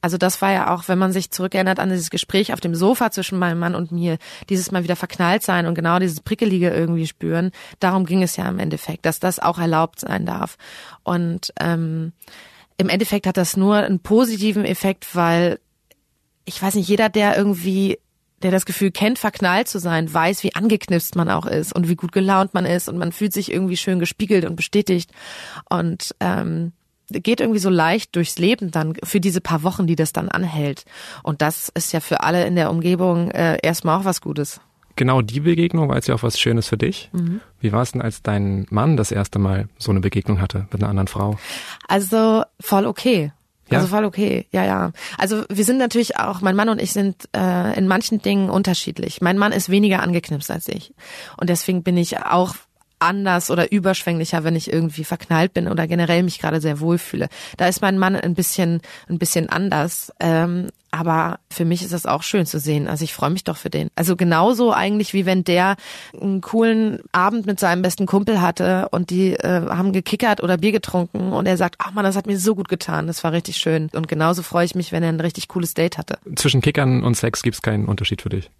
Also 0.00 0.16
das 0.16 0.40
war 0.40 0.52
ja 0.52 0.72
auch, 0.72 0.86
wenn 0.86 0.98
man 0.98 1.12
sich 1.12 1.30
zurückerinnert 1.30 1.80
an 1.80 1.90
dieses 1.90 2.10
Gespräch 2.10 2.52
auf 2.52 2.60
dem 2.60 2.74
Sofa 2.74 3.10
zwischen 3.10 3.38
meinem 3.38 3.58
Mann 3.58 3.74
und 3.74 3.90
mir, 3.90 4.18
dieses 4.48 4.70
Mal 4.70 4.84
wieder 4.84 4.94
verknallt 4.94 5.42
sein 5.42 5.66
und 5.66 5.74
genau 5.74 5.98
dieses 5.98 6.20
Prickelige 6.20 6.70
irgendwie 6.70 7.06
spüren. 7.06 7.50
Darum 7.80 8.06
ging 8.06 8.22
es 8.22 8.36
ja 8.36 8.48
im 8.48 8.60
Endeffekt, 8.60 9.06
dass 9.06 9.18
das 9.18 9.40
auch 9.40 9.58
erlaubt 9.58 9.98
sein 10.00 10.24
darf. 10.24 10.56
Und 11.02 11.52
ähm, 11.58 12.12
im 12.76 12.88
Endeffekt 12.88 13.26
hat 13.26 13.36
das 13.36 13.56
nur 13.56 13.76
einen 13.76 13.98
positiven 13.98 14.64
Effekt, 14.64 15.16
weil 15.16 15.58
ich 16.44 16.62
weiß 16.62 16.76
nicht, 16.76 16.88
jeder, 16.88 17.08
der 17.08 17.36
irgendwie 17.36 17.98
der 18.42 18.50
das 18.50 18.66
Gefühl 18.66 18.90
kennt, 18.90 19.18
verknallt 19.18 19.68
zu 19.68 19.78
sein, 19.78 20.12
weiß, 20.12 20.42
wie 20.42 20.54
angeknipst 20.54 21.16
man 21.16 21.30
auch 21.30 21.46
ist 21.46 21.74
und 21.74 21.88
wie 21.88 21.96
gut 21.96 22.12
gelaunt 22.12 22.54
man 22.54 22.64
ist 22.64 22.88
und 22.88 22.98
man 22.98 23.12
fühlt 23.12 23.32
sich 23.32 23.52
irgendwie 23.52 23.76
schön 23.76 23.98
gespiegelt 23.98 24.44
und 24.44 24.56
bestätigt 24.56 25.10
und 25.68 26.14
ähm, 26.20 26.72
geht 27.10 27.40
irgendwie 27.40 27.60
so 27.60 27.70
leicht 27.70 28.14
durchs 28.16 28.38
Leben 28.38 28.70
dann 28.70 28.94
für 29.02 29.20
diese 29.20 29.40
paar 29.40 29.62
Wochen, 29.62 29.86
die 29.86 29.96
das 29.96 30.12
dann 30.12 30.28
anhält. 30.28 30.84
Und 31.22 31.42
das 31.42 31.70
ist 31.70 31.92
ja 31.92 32.00
für 32.00 32.22
alle 32.22 32.46
in 32.46 32.54
der 32.54 32.70
Umgebung 32.70 33.30
äh, 33.30 33.58
erstmal 33.62 33.98
auch 33.98 34.04
was 34.04 34.20
Gutes. 34.20 34.60
Genau 34.96 35.22
die 35.22 35.40
Begegnung 35.40 35.88
war 35.88 35.94
jetzt 35.94 36.08
ja 36.08 36.16
auch 36.16 36.24
was 36.24 36.38
Schönes 36.38 36.68
für 36.68 36.76
dich. 36.76 37.08
Mhm. 37.12 37.40
Wie 37.60 37.72
war 37.72 37.82
es 37.82 37.92
denn, 37.92 38.02
als 38.02 38.22
dein 38.22 38.66
Mann 38.68 38.96
das 38.96 39.12
erste 39.12 39.38
Mal 39.38 39.68
so 39.78 39.92
eine 39.92 40.00
Begegnung 40.00 40.40
hatte 40.40 40.66
mit 40.72 40.82
einer 40.82 40.90
anderen 40.90 41.06
Frau? 41.06 41.38
Also 41.86 42.42
voll 42.60 42.84
okay. 42.84 43.32
Ja. 43.70 43.78
Also 43.78 43.88
voll 43.88 44.04
okay, 44.04 44.46
ja, 44.50 44.64
ja. 44.64 44.92
Also 45.18 45.44
wir 45.50 45.64
sind 45.64 45.78
natürlich 45.78 46.16
auch, 46.18 46.40
mein 46.40 46.56
Mann 46.56 46.68
und 46.68 46.80
ich 46.80 46.92
sind 46.92 47.28
äh, 47.36 47.76
in 47.76 47.86
manchen 47.86 48.22
Dingen 48.22 48.50
unterschiedlich. 48.50 49.20
Mein 49.20 49.38
Mann 49.38 49.52
ist 49.52 49.68
weniger 49.68 50.02
angeknipst 50.02 50.50
als 50.50 50.68
ich. 50.68 50.94
Und 51.36 51.50
deswegen 51.50 51.82
bin 51.82 51.96
ich 51.96 52.18
auch 52.18 52.54
anders 52.98 53.50
oder 53.50 53.70
überschwänglicher, 53.72 54.44
wenn 54.44 54.56
ich 54.56 54.72
irgendwie 54.72 55.04
verknallt 55.04 55.54
bin 55.54 55.68
oder 55.68 55.86
generell 55.86 56.22
mich 56.22 56.38
gerade 56.38 56.60
sehr 56.60 56.80
wohl 56.80 56.98
fühle. 56.98 57.28
Da 57.56 57.68
ist 57.68 57.82
mein 57.82 57.98
Mann 57.98 58.16
ein 58.16 58.34
bisschen, 58.34 58.80
ein 59.08 59.18
bisschen 59.18 59.48
anders. 59.48 60.12
Ähm, 60.20 60.68
aber 60.90 61.38
für 61.50 61.64
mich 61.64 61.82
ist 61.82 61.92
das 61.92 62.06
auch 62.06 62.22
schön 62.22 62.46
zu 62.46 62.58
sehen. 62.58 62.88
Also 62.88 63.04
ich 63.04 63.12
freue 63.12 63.30
mich 63.30 63.44
doch 63.44 63.56
für 63.56 63.68
den. 63.68 63.88
Also 63.94 64.16
genauso 64.16 64.72
eigentlich 64.72 65.12
wie 65.12 65.26
wenn 65.26 65.44
der 65.44 65.76
einen 66.18 66.40
coolen 66.40 67.00
Abend 67.12 67.46
mit 67.46 67.60
seinem 67.60 67.82
besten 67.82 68.06
Kumpel 68.06 68.40
hatte 68.40 68.88
und 68.90 69.10
die 69.10 69.34
äh, 69.34 69.66
haben 69.68 69.92
gekickert 69.92 70.42
oder 70.42 70.56
Bier 70.56 70.72
getrunken 70.72 71.32
und 71.32 71.46
er 71.46 71.56
sagt, 71.56 71.76
ach 71.78 71.92
man, 71.92 72.04
das 72.04 72.16
hat 72.16 72.26
mir 72.26 72.38
so 72.38 72.54
gut 72.54 72.68
getan, 72.68 73.06
das 73.06 73.22
war 73.22 73.32
richtig 73.32 73.56
schön. 73.58 73.90
Und 73.92 74.08
genauso 74.08 74.42
freue 74.42 74.64
ich 74.64 74.74
mich, 74.74 74.92
wenn 74.92 75.02
er 75.02 75.10
ein 75.10 75.20
richtig 75.20 75.48
cooles 75.48 75.74
Date 75.74 75.98
hatte. 75.98 76.18
Zwischen 76.36 76.62
Kickern 76.62 77.02
und 77.04 77.16
Sex 77.16 77.42
gibt's 77.42 77.60
keinen 77.60 77.86
Unterschied 77.86 78.22
für 78.22 78.30
dich. 78.30 78.50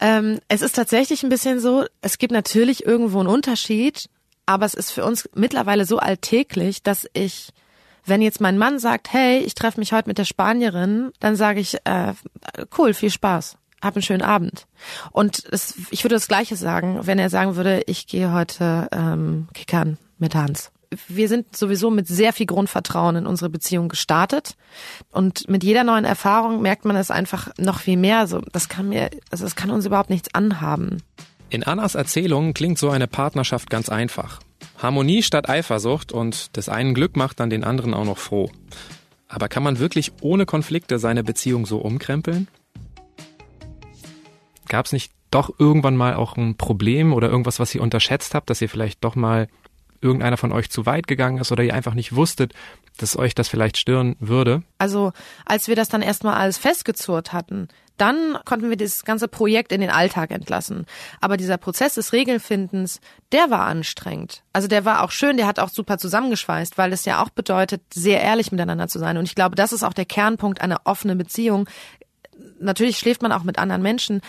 Ähm, 0.00 0.40
es 0.48 0.62
ist 0.62 0.74
tatsächlich 0.74 1.22
ein 1.22 1.28
bisschen 1.28 1.60
so, 1.60 1.84
es 2.02 2.18
gibt 2.18 2.32
natürlich 2.32 2.84
irgendwo 2.84 3.20
einen 3.20 3.28
Unterschied, 3.28 4.08
aber 4.46 4.66
es 4.66 4.74
ist 4.74 4.90
für 4.90 5.04
uns 5.04 5.28
mittlerweile 5.34 5.86
so 5.86 5.98
alltäglich, 5.98 6.82
dass 6.82 7.06
ich, 7.12 7.50
wenn 8.04 8.20
jetzt 8.20 8.40
mein 8.40 8.58
Mann 8.58 8.78
sagt, 8.78 9.12
hey, 9.12 9.38
ich 9.38 9.54
treffe 9.54 9.80
mich 9.80 9.92
heute 9.92 10.08
mit 10.08 10.18
der 10.18 10.24
Spanierin, 10.24 11.12
dann 11.20 11.36
sage 11.36 11.60
ich, 11.60 11.76
äh, 11.84 12.14
cool, 12.76 12.94
viel 12.94 13.10
Spaß. 13.10 13.56
Hab 13.80 13.96
einen 13.96 14.02
schönen 14.02 14.22
Abend. 14.22 14.66
Und 15.12 15.44
es, 15.50 15.74
ich 15.90 16.04
würde 16.04 16.16
das 16.16 16.28
Gleiche 16.28 16.56
sagen, 16.56 17.00
wenn 17.02 17.18
er 17.18 17.28
sagen 17.28 17.56
würde, 17.56 17.82
ich 17.86 18.06
gehe 18.06 18.32
heute 18.32 18.88
ähm, 18.92 19.48
kickern 19.52 19.98
mit 20.18 20.34
Hans 20.34 20.73
wir 21.08 21.28
sind 21.28 21.56
sowieso 21.56 21.90
mit 21.90 22.06
sehr 22.06 22.32
viel 22.32 22.46
Grundvertrauen 22.46 23.16
in 23.16 23.26
unsere 23.26 23.50
Beziehung 23.50 23.88
gestartet. 23.88 24.56
Und 25.10 25.48
mit 25.48 25.64
jeder 25.64 25.84
neuen 25.84 26.04
Erfahrung 26.04 26.62
merkt 26.62 26.84
man 26.84 26.96
es 26.96 27.10
einfach 27.10 27.50
noch 27.58 27.80
viel 27.80 27.96
mehr. 27.96 28.26
So, 28.26 28.40
das 28.52 28.68
kann 28.68 28.88
mir, 28.88 29.10
also 29.30 29.44
das 29.44 29.56
kann 29.56 29.70
uns 29.70 29.86
überhaupt 29.86 30.10
nichts 30.10 30.34
anhaben. 30.34 31.02
In 31.50 31.62
Annas 31.62 31.94
Erzählung 31.94 32.54
klingt 32.54 32.78
so 32.78 32.90
eine 32.90 33.06
Partnerschaft 33.06 33.70
ganz 33.70 33.88
einfach. 33.88 34.40
Harmonie 34.78 35.22
statt 35.22 35.48
Eifersucht 35.48 36.12
und 36.12 36.56
des 36.56 36.68
einen 36.68 36.94
Glück 36.94 37.16
macht 37.16 37.40
dann 37.40 37.50
den 37.50 37.64
anderen 37.64 37.94
auch 37.94 38.04
noch 38.04 38.18
froh. 38.18 38.50
Aber 39.28 39.48
kann 39.48 39.62
man 39.62 39.78
wirklich 39.78 40.12
ohne 40.20 40.46
Konflikte 40.46 40.98
seine 40.98 41.24
Beziehung 41.24 41.66
so 41.66 41.78
umkrempeln? 41.78 42.48
Gab 44.68 44.86
es 44.86 44.92
nicht 44.92 45.12
doch 45.30 45.52
irgendwann 45.58 45.96
mal 45.96 46.14
auch 46.14 46.36
ein 46.36 46.56
Problem 46.56 47.12
oder 47.12 47.28
irgendwas, 47.28 47.58
was 47.58 47.74
ihr 47.74 47.82
unterschätzt 47.82 48.34
habt, 48.34 48.50
dass 48.50 48.62
ihr 48.62 48.68
vielleicht 48.68 49.02
doch 49.04 49.16
mal 49.16 49.48
irgendeiner 50.04 50.36
von 50.36 50.52
euch 50.52 50.70
zu 50.70 50.86
weit 50.86 51.06
gegangen 51.06 51.38
ist 51.38 51.50
oder 51.50 51.64
ihr 51.64 51.74
einfach 51.74 51.94
nicht 51.94 52.14
wusstet, 52.14 52.52
dass 52.98 53.16
euch 53.16 53.34
das 53.34 53.48
vielleicht 53.48 53.78
stören 53.78 54.16
würde? 54.20 54.62
Also 54.78 55.12
als 55.44 55.66
wir 55.66 55.74
das 55.74 55.88
dann 55.88 56.02
erstmal 56.02 56.34
alles 56.34 56.58
festgezurrt 56.58 57.32
hatten, 57.32 57.68
dann 57.96 58.38
konnten 58.44 58.70
wir 58.70 58.76
dieses 58.76 59.04
ganze 59.04 59.28
Projekt 59.28 59.72
in 59.72 59.80
den 59.80 59.90
Alltag 59.90 60.30
entlassen. 60.30 60.84
Aber 61.20 61.36
dieser 61.36 61.58
Prozess 61.58 61.94
des 61.94 62.12
Regelfindens, 62.12 63.00
der 63.32 63.50
war 63.50 63.66
anstrengend. 63.66 64.42
Also 64.52 64.68
der 64.68 64.84
war 64.84 65.02
auch 65.02 65.10
schön, 65.10 65.36
der 65.36 65.46
hat 65.46 65.58
auch 65.58 65.68
super 65.68 65.98
zusammengeschweißt, 65.98 66.76
weil 66.76 66.92
es 66.92 67.04
ja 67.04 67.22
auch 67.22 67.30
bedeutet, 67.30 67.82
sehr 67.92 68.20
ehrlich 68.20 68.52
miteinander 68.52 68.88
zu 68.88 68.98
sein. 68.98 69.16
Und 69.16 69.24
ich 69.24 69.34
glaube, 69.34 69.54
das 69.54 69.72
ist 69.72 69.84
auch 69.84 69.92
der 69.92 70.06
Kernpunkt 70.06 70.60
einer 70.60 70.82
offenen 70.84 71.18
Beziehung. 71.18 71.68
Natürlich 72.60 72.98
schläft 72.98 73.22
man 73.22 73.32
auch 73.32 73.44
mit 73.44 73.58
anderen 73.58 73.82
Menschen, 73.82 74.20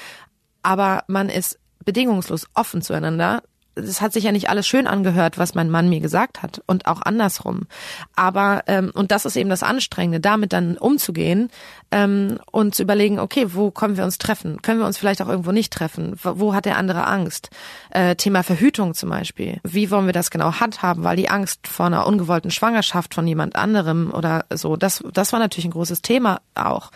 aber 0.62 1.04
man 1.08 1.30
ist 1.30 1.60
bedingungslos 1.84 2.48
offen 2.54 2.82
zueinander 2.82 3.44
es 3.76 4.02
hat 4.02 4.14
sich 4.14 4.24
ja 4.24 4.32
nicht 4.32 4.50
alles 4.50 4.68
schön 4.68 4.88
angehört, 4.88 5.38
was 5.38 5.56
mein 5.56 5.70
Mann 5.70 5.90
mir 5.90 6.00
gesagt 6.00 6.42
hat 6.42 6.62
und 6.66 6.88
auch 6.88 7.02
andersrum. 7.02 7.68
Aber 8.16 8.64
ähm, 8.68 8.92
und 8.94 9.12
das 9.12 9.26
ist 9.26 9.36
eben 9.36 9.50
das 9.50 9.64
Anstrengende, 9.64 10.20
damit 10.20 10.54
dann 10.54 10.78
umzugehen 10.78 11.50
ähm, 11.92 12.40
und 12.52 12.74
zu 12.74 12.84
überlegen, 12.84 13.20
okay, 13.20 13.48
wo 13.50 13.72
können 13.72 13.98
wir 13.98 14.06
uns 14.06 14.18
treffen? 14.18 14.62
Können 14.62 14.80
wir 14.80 14.86
uns 14.86 14.98
vielleicht 14.98 15.22
auch 15.22 15.28
irgendwo 15.28 15.52
nicht 15.52 15.74
treffen? 15.74 16.16
Wo 16.24 16.54
hat 16.54 16.66
der 16.66 16.78
andere 16.78 17.06
Angst? 17.06 17.50
Äh, 17.90 18.16
Thema 18.16 18.44
Verhütung 18.44 18.94
zum 18.94 19.10
Beispiel. 19.10 19.60
Wie 19.64 19.92
wollen 19.92 20.06
wir 20.06 20.14
das 20.14 20.32
genau 20.32 20.60
handhaben? 20.60 21.04
Weil 21.04 21.18
die 21.18 21.30
Angst 21.30 21.68
vor 21.68 21.88
einer 21.88 22.08
ungewollten 22.08 22.52
Schwangerschaft 22.52 23.14
von 23.14 23.28
jemand 23.28 23.56
anderem 23.56 24.12
oder 24.14 24.46
so, 24.54 24.78
das 24.78 25.04
das 25.14 25.34
war 25.34 25.40
natürlich 25.40 25.66
ein 25.66 25.72
großes 25.72 26.02
Thema 26.02 26.42
auch. 26.56 26.92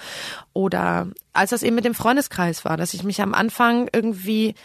Oder 0.54 1.08
als 1.34 1.52
das 1.52 1.64
eben 1.64 1.76
mit 1.76 1.86
dem 1.86 1.94
Freundeskreis 1.94 2.66
war, 2.66 2.78
dass 2.78 2.94
ich 2.94 3.04
mich 3.04 3.22
am 3.22 3.34
Anfang 3.34 3.90
irgendwie 3.94 4.56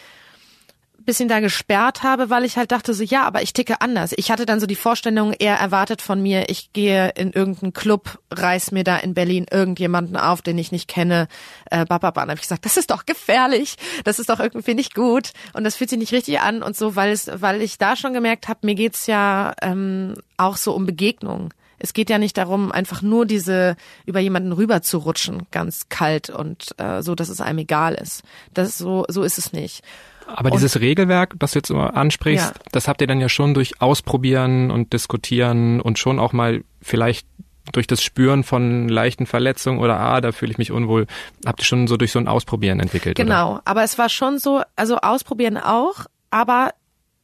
bisschen 1.05 1.29
da 1.29 1.41
gesperrt 1.41 2.03
habe, 2.03 2.31
weil 2.31 2.45
ich 2.45 2.57
halt 2.57 2.73
dachte 2.73 2.95
so, 2.95 3.03
ja, 3.03 3.25
aber 3.25 3.43
ich 3.43 3.53
ticke 3.53 3.81
anders. 3.81 4.13
Ich 4.17 4.31
hatte 4.31 4.47
dann 4.47 4.61
so 4.61 4.67
die 4.67 4.75
Vorstellung, 4.75 5.33
er 5.39 5.57
erwartet 5.57 6.03
von 6.03 6.23
mir, 6.23 6.49
ich 6.49 6.73
gehe 6.73 7.11
in 7.11 7.33
irgendeinen 7.33 7.73
Club, 7.73 8.19
reiß 8.31 8.73
mir 8.73 8.85
da 8.85 8.97
in 8.97 9.15
Berlin 9.15 9.47
irgendjemanden 9.51 10.17
auf, 10.17 10.43
den 10.43 10.59
ich 10.59 10.73
nicht 10.73 10.89
kenne, 10.89 11.29
äh, 11.71 11.85
bababa. 11.85 12.23
Dann 12.23 12.31
habe 12.31 12.39
ich 12.39 12.43
gesagt, 12.43 12.65
das 12.65 12.77
ist 12.77 12.91
doch 12.91 13.07
gefährlich, 13.07 13.77
das 14.05 14.19
ist 14.19 14.31
doch 14.31 14.41
irgendwie 14.41 14.75
nicht 14.75 14.95
gut 14.95 15.33
und 15.53 15.65
das 15.65 15.77
fühlt 15.77 15.91
sich 15.91 15.99
nicht 15.99 16.13
richtig 16.13 16.41
an 16.41 16.63
und 16.63 16.77
so, 16.77 16.97
weil 16.97 17.13
es, 17.13 17.31
weil 17.35 17.63
ich 17.63 17.79
da 17.79 17.97
schon 17.97 18.15
gemerkt 18.15 18.49
habe, 18.49 18.61
mir 18.63 18.75
geht's 18.75 19.07
ja 19.07 19.55
ähm, 19.63 20.15
auch 20.37 20.57
so 20.57 20.75
um 20.75 20.87
Begegnungen. 20.87 21.51
Es 21.79 21.93
geht 21.93 22.09
ja 22.09 22.19
nicht 22.19 22.39
darum, 22.39 22.73
einfach 22.73 23.03
nur 23.03 23.27
diese 23.27 23.77
über 24.07 24.21
jemanden 24.21 24.53
rüber 24.53 24.81
zu 24.81 24.99
rutschen, 24.99 25.47
ganz 25.51 25.91
kalt 25.91 26.31
und 26.31 26.71
äh, 26.79 27.03
so, 27.03 27.15
dass 27.15 27.29
es 27.29 27.43
einem 27.43 27.59
egal 27.59 27.95
ist. 27.95 28.23
Das 28.55 28.79
so 28.79 29.05
so 29.09 29.23
ist 29.23 29.37
es 29.37 29.53
nicht. 29.53 29.83
Aber 30.27 30.51
und, 30.51 30.55
dieses 30.55 30.81
Regelwerk, 30.81 31.35
das 31.39 31.53
du 31.53 31.59
jetzt 31.59 31.71
immer 31.71 31.97
ansprichst, 31.97 32.55
ja. 32.55 32.63
das 32.73 32.89
habt 32.89 33.01
ihr 33.01 33.07
dann 33.07 33.21
ja 33.21 33.29
schon 33.29 33.55
durch 33.55 33.81
Ausprobieren 33.81 34.71
und 34.71 34.93
Diskutieren 34.93 35.81
und 35.81 35.99
schon 35.99 36.19
auch 36.19 36.33
mal 36.33 36.63
vielleicht 36.81 37.27
durch 37.73 37.87
das 37.87 38.03
Spüren 38.03 38.45
von 38.45 38.89
leichten 38.89 39.27
Verletzungen 39.27 39.79
oder 39.79 39.99
ah, 39.99 40.21
da 40.21 40.33
fühle 40.33 40.53
ich 40.53 40.59
mich 40.59 40.71
unwohl, 40.71 41.07
habt 41.47 41.63
ihr 41.63 41.65
schon 41.65 41.87
so 41.87 41.97
durch 41.97 42.13
so 42.13 42.19
ein 42.19 42.29
Ausprobieren 42.29 42.81
entwickelt. 42.81 43.17
Genau, 43.17 43.55
oder? 43.55 43.63
aber 43.65 43.83
es 43.83 43.97
war 43.99 44.09
schon 44.09 44.39
so, 44.39 44.63
also 44.77 44.99
Ausprobieren 44.99 45.57
auch, 45.57 46.05
aber 46.31 46.71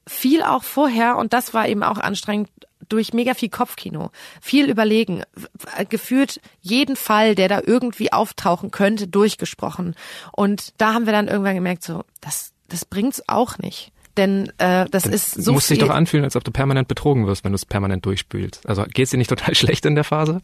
viel 0.07 0.43
auch 0.43 0.63
vorher 0.63 1.17
und 1.17 1.33
das 1.33 1.53
war 1.53 1.69
eben 1.69 1.83
auch 1.83 1.99
anstrengend 1.99 2.49
durch 2.89 3.13
mega 3.13 3.35
viel 3.35 3.51
Kopfkino, 3.51 4.11
viel 4.41 4.69
überlegen, 4.69 5.23
gefühlt 5.89 6.41
jeden 6.61 6.97
Fall, 6.97 7.35
der 7.35 7.49
da 7.49 7.61
irgendwie 7.65 8.13
auftauchen 8.13 8.71
könnte, 8.71 9.07
durchgesprochen. 9.07 9.95
Und 10.33 10.75
da 10.79 10.95
haben 10.95 11.07
wir 11.07 11.13
dann 11.13 11.29
irgendwann 11.29 11.55
gemerkt, 11.55 11.85
so, 11.85 12.05
das, 12.21 12.53
das 12.71 12.85
bringt's 12.85 13.23
auch 13.29 13.59
nicht. 13.59 13.93
Denn 14.17 14.49
äh, 14.59 14.87
das, 14.91 15.05
das 15.05 15.07
ist 15.07 15.45
so. 15.45 15.53
Muss 15.53 15.69
sich 15.69 15.79
doch 15.79 15.91
anfühlen, 15.91 16.25
als 16.25 16.35
ob 16.35 16.43
du 16.43 16.51
permanent 16.51 16.89
betrogen 16.89 17.27
wirst, 17.27 17.45
wenn 17.45 17.53
du 17.53 17.57
es 17.57 17.65
permanent 17.65 18.05
durchspülst. 18.05 18.69
Also 18.69 18.85
geht's 18.85 19.13
dir 19.13 19.19
nicht 19.19 19.31
total 19.31 19.55
schlecht 19.55 19.87
in 19.87 19.95
der 19.95 20.05
Phase? 20.05 20.43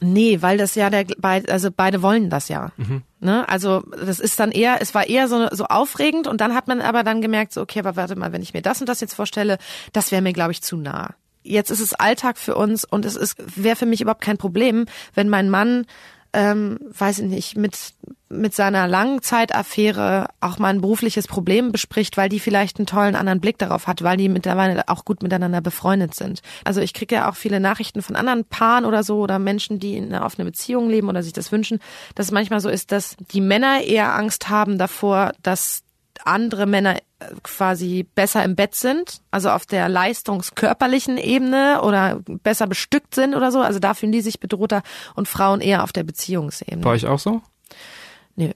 Nee, 0.00 0.42
weil 0.42 0.58
das 0.58 0.74
ja 0.74 0.90
der 0.90 1.06
also 1.48 1.70
beide 1.74 2.02
wollen 2.02 2.28
das 2.28 2.48
ja. 2.48 2.72
Mhm. 2.76 3.02
Ne? 3.20 3.48
Also 3.48 3.82
das 4.04 4.18
ist 4.18 4.40
dann 4.40 4.50
eher, 4.50 4.78
es 4.80 4.94
war 4.94 5.08
eher 5.08 5.28
so, 5.28 5.48
so 5.52 5.64
aufregend 5.66 6.26
und 6.26 6.40
dann 6.40 6.54
hat 6.54 6.66
man 6.66 6.80
aber 6.80 7.04
dann 7.04 7.22
gemerkt, 7.22 7.52
so, 7.52 7.62
okay, 7.62 7.78
aber 7.78 7.96
warte 7.96 8.16
mal, 8.16 8.32
wenn 8.32 8.42
ich 8.42 8.52
mir 8.52 8.62
das 8.62 8.80
und 8.80 8.88
das 8.88 9.00
jetzt 9.00 9.14
vorstelle, 9.14 9.58
das 9.92 10.10
wäre 10.10 10.20
mir, 10.20 10.32
glaube 10.32 10.52
ich, 10.52 10.62
zu 10.62 10.76
nah. 10.76 11.14
Jetzt 11.44 11.70
ist 11.70 11.80
es 11.80 11.94
Alltag 11.94 12.38
für 12.38 12.56
uns 12.56 12.84
und 12.84 13.04
es 13.04 13.16
ist 13.16 13.36
wäre 13.54 13.76
für 13.76 13.86
mich 13.86 14.00
überhaupt 14.00 14.22
kein 14.22 14.38
Problem, 14.38 14.86
wenn 15.14 15.28
mein 15.28 15.50
Mann 15.50 15.86
ähm, 16.34 16.78
weiß 16.98 17.20
ich 17.20 17.28
nicht, 17.28 17.56
mit, 17.56 17.94
mit 18.28 18.54
seiner 18.54 18.88
Langzeitaffäre 18.88 20.26
auch 20.40 20.58
mal 20.58 20.68
ein 20.68 20.80
berufliches 20.80 21.28
Problem 21.28 21.70
bespricht, 21.70 22.16
weil 22.16 22.28
die 22.28 22.40
vielleicht 22.40 22.78
einen 22.78 22.86
tollen 22.86 23.14
anderen 23.14 23.40
Blick 23.40 23.56
darauf 23.56 23.86
hat, 23.86 24.02
weil 24.02 24.16
die 24.16 24.28
mittlerweile 24.28 24.88
auch 24.88 25.04
gut 25.04 25.22
miteinander 25.22 25.60
befreundet 25.60 26.14
sind. 26.14 26.42
Also 26.64 26.80
ich 26.80 26.92
kriege 26.92 27.14
ja 27.14 27.30
auch 27.30 27.36
viele 27.36 27.60
Nachrichten 27.60 28.02
von 28.02 28.16
anderen 28.16 28.44
Paaren 28.44 28.84
oder 28.84 29.04
so 29.04 29.20
oder 29.20 29.38
Menschen, 29.38 29.78
die 29.78 29.96
in 29.96 30.12
einer 30.12 30.26
offenen 30.26 30.46
Beziehung 30.46 30.90
leben 30.90 31.08
oder 31.08 31.22
sich 31.22 31.32
das 31.32 31.52
wünschen, 31.52 31.78
dass 32.16 32.26
es 32.26 32.32
manchmal 32.32 32.60
so 32.60 32.68
ist, 32.68 32.90
dass 32.90 33.16
die 33.32 33.40
Männer 33.40 33.82
eher 33.82 34.14
Angst 34.14 34.48
haben 34.48 34.76
davor, 34.76 35.32
dass 35.42 35.84
andere 36.24 36.66
Männer 36.66 36.96
äh, 36.96 37.26
quasi 37.42 38.06
besser 38.14 38.44
im 38.44 38.56
Bett 38.56 38.74
sind, 38.74 39.20
also 39.30 39.50
auf 39.50 39.66
der 39.66 39.88
leistungskörperlichen 39.88 41.18
Ebene 41.18 41.82
oder 41.82 42.20
besser 42.26 42.66
bestückt 42.66 43.14
sind 43.14 43.34
oder 43.34 43.50
so. 43.50 43.60
Also 43.60 43.78
da 43.78 43.94
fühlen 43.94 44.12
die 44.12 44.20
sich 44.20 44.40
bedrohter 44.40 44.82
und 45.14 45.28
Frauen 45.28 45.60
eher 45.60 45.82
auf 45.82 45.92
der 45.92 46.04
Beziehungsebene. 46.04 46.82
Bei 46.82 46.90
euch 46.90 47.06
auch 47.06 47.18
so? 47.18 47.42
Nö. 48.36 48.50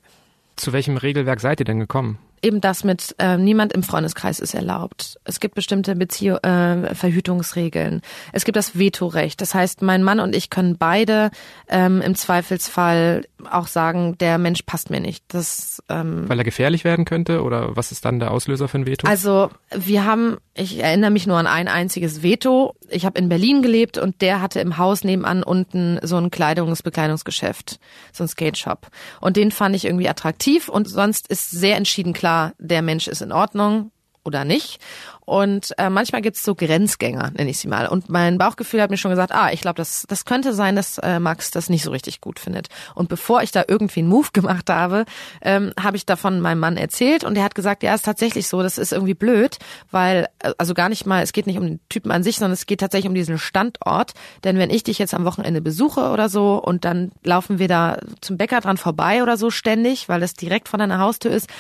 Zu 0.57 0.73
welchem 0.73 0.97
Regelwerk 0.97 1.41
seid 1.41 1.61
ihr 1.61 1.65
denn 1.65 1.79
gekommen? 1.79 2.19
Eben 2.43 2.61
das 2.61 2.85
mit 2.85 3.15
äh, 3.19 3.37
niemand 3.37 3.73
im 3.73 3.83
Freundeskreis 3.83 4.41
ist 4.41 4.55
erlaubt. 4.55 5.19
Es 5.25 5.41
gibt 5.41 5.55
bestimmte 5.55 5.97
Bezieh 5.97 6.29
äh, 6.29 6.95
Verhütungsregeln. 6.95 8.03
Es 8.33 8.45
gibt 8.45 8.57
das 8.57 8.79
Vetorecht. 8.79 9.41
Das 9.41 9.55
heißt, 9.55 9.83
mein 9.83 10.03
Mann 10.03 10.21
und 10.21 10.35
ich 10.35 10.51
können 10.51 10.77
beide 10.79 11.31
ähm, 11.69 12.01
im 12.01 12.15
Zweifelsfall 12.15 13.27
auch 13.51 13.67
sagen, 13.67 14.17
der 14.19 14.39
Mensch 14.39 14.63
passt 14.63 14.91
mir 14.91 15.01
nicht. 15.01 15.25
Das, 15.29 15.83
ähm, 15.89 16.29
Weil 16.29 16.39
er 16.39 16.45
gefährlich 16.45 16.85
werden 16.85 17.05
könnte 17.05 17.43
oder 17.43 17.77
was 17.77 17.93
ist 17.93 18.05
dann 18.05 18.19
der 18.19 18.31
Auslöser 18.31 18.69
für 18.69 18.79
ein 18.79 18.87
Veto? 18.87 19.07
Also 19.07 19.51
wir 19.75 20.05
haben, 20.05 20.39
ich 20.55 20.79
erinnere 20.83 21.11
mich 21.11 21.27
nur 21.27 21.39
an 21.39 21.47
ein 21.47 21.69
einziges 21.69 22.23
Veto. 22.23 22.75
Ich 22.89 23.05
habe 23.05 23.19
in 23.19 23.29
Berlin 23.29 23.63
gelebt 23.63 23.99
und 23.99 24.21
der 24.21 24.41
hatte 24.41 24.61
im 24.61 24.79
Haus 24.79 25.05
nebenan 25.05 25.43
unten 25.43 25.99
so 26.03 26.17
ein 26.17 26.31
Kleidungsbekleidungsgeschäft, 26.31 27.79
so 28.13 28.25
ein 28.25 28.29
Skate 28.29 28.59
Shop. 28.59 28.89
Und 29.21 29.37
den 29.37 29.51
fand 29.51 29.77
ich 29.77 29.85
irgendwie 29.85 30.09
attraktiv 30.09 30.69
und 30.69 30.89
sonst 30.89 31.29
ist 31.29 31.51
sehr 31.51 31.77
entschieden 31.77 32.13
klar, 32.13 32.28
klar, 32.29 32.53
der 32.59 32.83
Mensch 32.83 33.09
ist 33.09 33.23
in 33.23 33.33
Ordnung 33.33 33.91
oder 34.23 34.45
nicht. 34.45 34.81
Und 35.29 35.75
äh, 35.77 35.91
manchmal 35.91 36.23
gibt's 36.23 36.43
so 36.43 36.55
Grenzgänger, 36.55 37.33
nenne 37.37 37.51
ich 37.51 37.59
sie 37.59 37.69
mal. 37.69 37.87
Und 37.87 38.09
mein 38.09 38.39
Bauchgefühl 38.39 38.81
hat 38.81 38.91
mir 38.91 38.97
schon 38.97 39.11
gesagt, 39.11 39.31
ah, 39.31 39.53
ich 39.53 39.61
glaube, 39.61 39.77
das, 39.77 40.07
das 40.09 40.25
könnte 40.25 40.55
sein, 40.55 40.75
dass 40.75 40.97
äh, 40.99 41.21
Max 41.21 41.51
das 41.51 41.69
nicht 41.69 41.85
so 41.85 41.91
richtig 41.91 42.23
gut 42.23 42.41
findet. 42.41 42.69
Und 42.95 43.11
bevor 43.11 43.43
ich 43.43 43.53
da 43.53 43.63
irgendwie 43.69 44.01
einen 44.01 44.09
Move 44.09 44.29
gemacht 44.33 44.71
habe, 44.71 45.05
ähm, 45.43 45.73
habe 45.79 45.99
ich 45.99 46.07
davon 46.07 46.41
meinem 46.41 46.61
Mann 46.61 46.79
erzählt 46.79 47.25
und 47.25 47.35
der 47.35 47.45
hat 47.45 47.55
gesagt, 47.55 47.83
ja, 47.83 47.95
ist 47.95 48.07
tatsächlich 48.07 48.49
so, 48.49 48.63
das 48.63 48.79
ist 48.79 48.93
irgendwie 48.93 49.13
blöd, 49.13 49.59
weil, 49.91 50.29
äh, 50.39 50.53
also 50.57 50.73
gar 50.73 50.89
nicht 50.89 51.05
mal, 51.05 51.23
es 51.23 51.33
geht 51.33 51.47
nicht 51.47 51.59
um 51.59 51.67
den 51.67 51.81
Typen 51.91 52.11
an 52.11 52.23
sich, 52.23 52.37
sondern 52.37 52.53
es 52.55 52.65
geht 52.65 52.81
tatsächlich 52.81 53.09
um 53.09 53.15
diesen 53.15 53.39
Standort. 53.39 54.15
Denn 54.45 54.57
wenn 54.57 54.71
ich 54.71 54.83
dich 54.83 54.99
jetzt 54.99 55.13
am 55.13 55.27
Wochenende 55.27 55.61
besuche 55.61 56.09
oder 56.09 56.31
so 56.31 56.55
und 56.57 56.87
dann 56.87 57.13
laufen 57.23 57.59
wir 57.59 57.69
da 57.69 57.99
zum 58.23 58.39
Bäcker 58.39 58.61
dran 58.61 58.79
vorbei 58.79 59.23
oder 59.23 59.37
so 59.37 59.51
ständig, 59.51 60.09
weil 60.09 60.23
es 60.23 60.33
direkt 60.33 60.69
vor 60.69 60.79
deiner 60.79 61.01
Haustür 61.01 61.33
ist, 61.33 61.51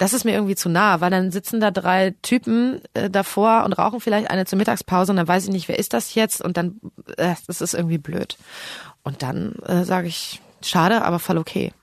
das 0.00 0.14
ist 0.14 0.24
mir 0.24 0.32
irgendwie 0.32 0.56
zu 0.56 0.70
nah, 0.70 1.02
weil 1.02 1.10
dann 1.10 1.30
sitzen 1.30 1.60
da 1.60 1.70
drei 1.70 2.14
Typen 2.22 2.80
äh, 2.94 3.10
davor 3.10 3.64
und 3.66 3.74
rauchen 3.74 4.00
vielleicht 4.00 4.30
eine 4.30 4.46
zur 4.46 4.56
Mittagspause 4.56 5.12
und 5.12 5.16
dann 5.16 5.28
weiß 5.28 5.44
ich 5.44 5.50
nicht, 5.50 5.68
wer 5.68 5.78
ist 5.78 5.92
das 5.92 6.14
jetzt 6.14 6.40
und 6.40 6.56
dann, 6.56 6.80
äh, 7.18 7.34
das 7.46 7.60
ist 7.60 7.74
irgendwie 7.74 7.98
blöd. 7.98 8.38
Und 9.02 9.22
dann 9.22 9.56
äh, 9.66 9.84
sage 9.84 10.08
ich, 10.08 10.40
schade, 10.62 11.02
aber 11.04 11.18
voll 11.18 11.36
okay. 11.36 11.74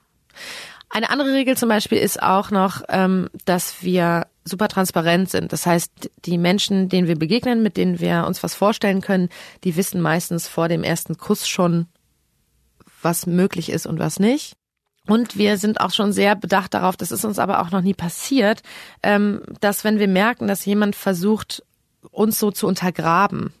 Eine 0.90 1.10
andere 1.10 1.32
Regel 1.32 1.56
zum 1.56 1.68
Beispiel 1.68 1.98
ist 1.98 2.20
auch 2.20 2.50
noch, 2.50 2.82
ähm, 2.88 3.28
dass 3.44 3.84
wir 3.84 4.26
super 4.44 4.66
transparent 4.66 5.30
sind. 5.30 5.52
Das 5.52 5.64
heißt, 5.64 6.10
die 6.24 6.38
Menschen, 6.38 6.88
denen 6.88 7.06
wir 7.06 7.16
begegnen, 7.16 7.62
mit 7.62 7.76
denen 7.76 8.00
wir 8.00 8.24
uns 8.26 8.42
was 8.42 8.56
vorstellen 8.56 9.00
können, 9.00 9.28
die 9.62 9.76
wissen 9.76 10.00
meistens 10.00 10.48
vor 10.48 10.66
dem 10.66 10.82
ersten 10.82 11.18
Kuss 11.18 11.46
schon, 11.46 11.86
was 13.00 13.26
möglich 13.26 13.70
ist 13.70 13.86
und 13.86 14.00
was 14.00 14.18
nicht. 14.18 14.56
Und 15.08 15.38
wir 15.38 15.56
sind 15.56 15.80
auch 15.80 15.90
schon 15.90 16.12
sehr 16.12 16.36
bedacht 16.36 16.74
darauf, 16.74 16.96
das 16.96 17.10
ist 17.10 17.24
uns 17.24 17.38
aber 17.38 17.62
auch 17.62 17.70
noch 17.70 17.80
nie 17.80 17.94
passiert, 17.94 18.62
ähm, 19.02 19.40
dass 19.60 19.82
wenn 19.82 19.98
wir 19.98 20.06
merken, 20.06 20.46
dass 20.46 20.64
jemand 20.66 20.94
versucht, 20.94 21.64
uns 22.10 22.38
so 22.38 22.50
zu 22.50 22.66
untergraben, 22.66 23.52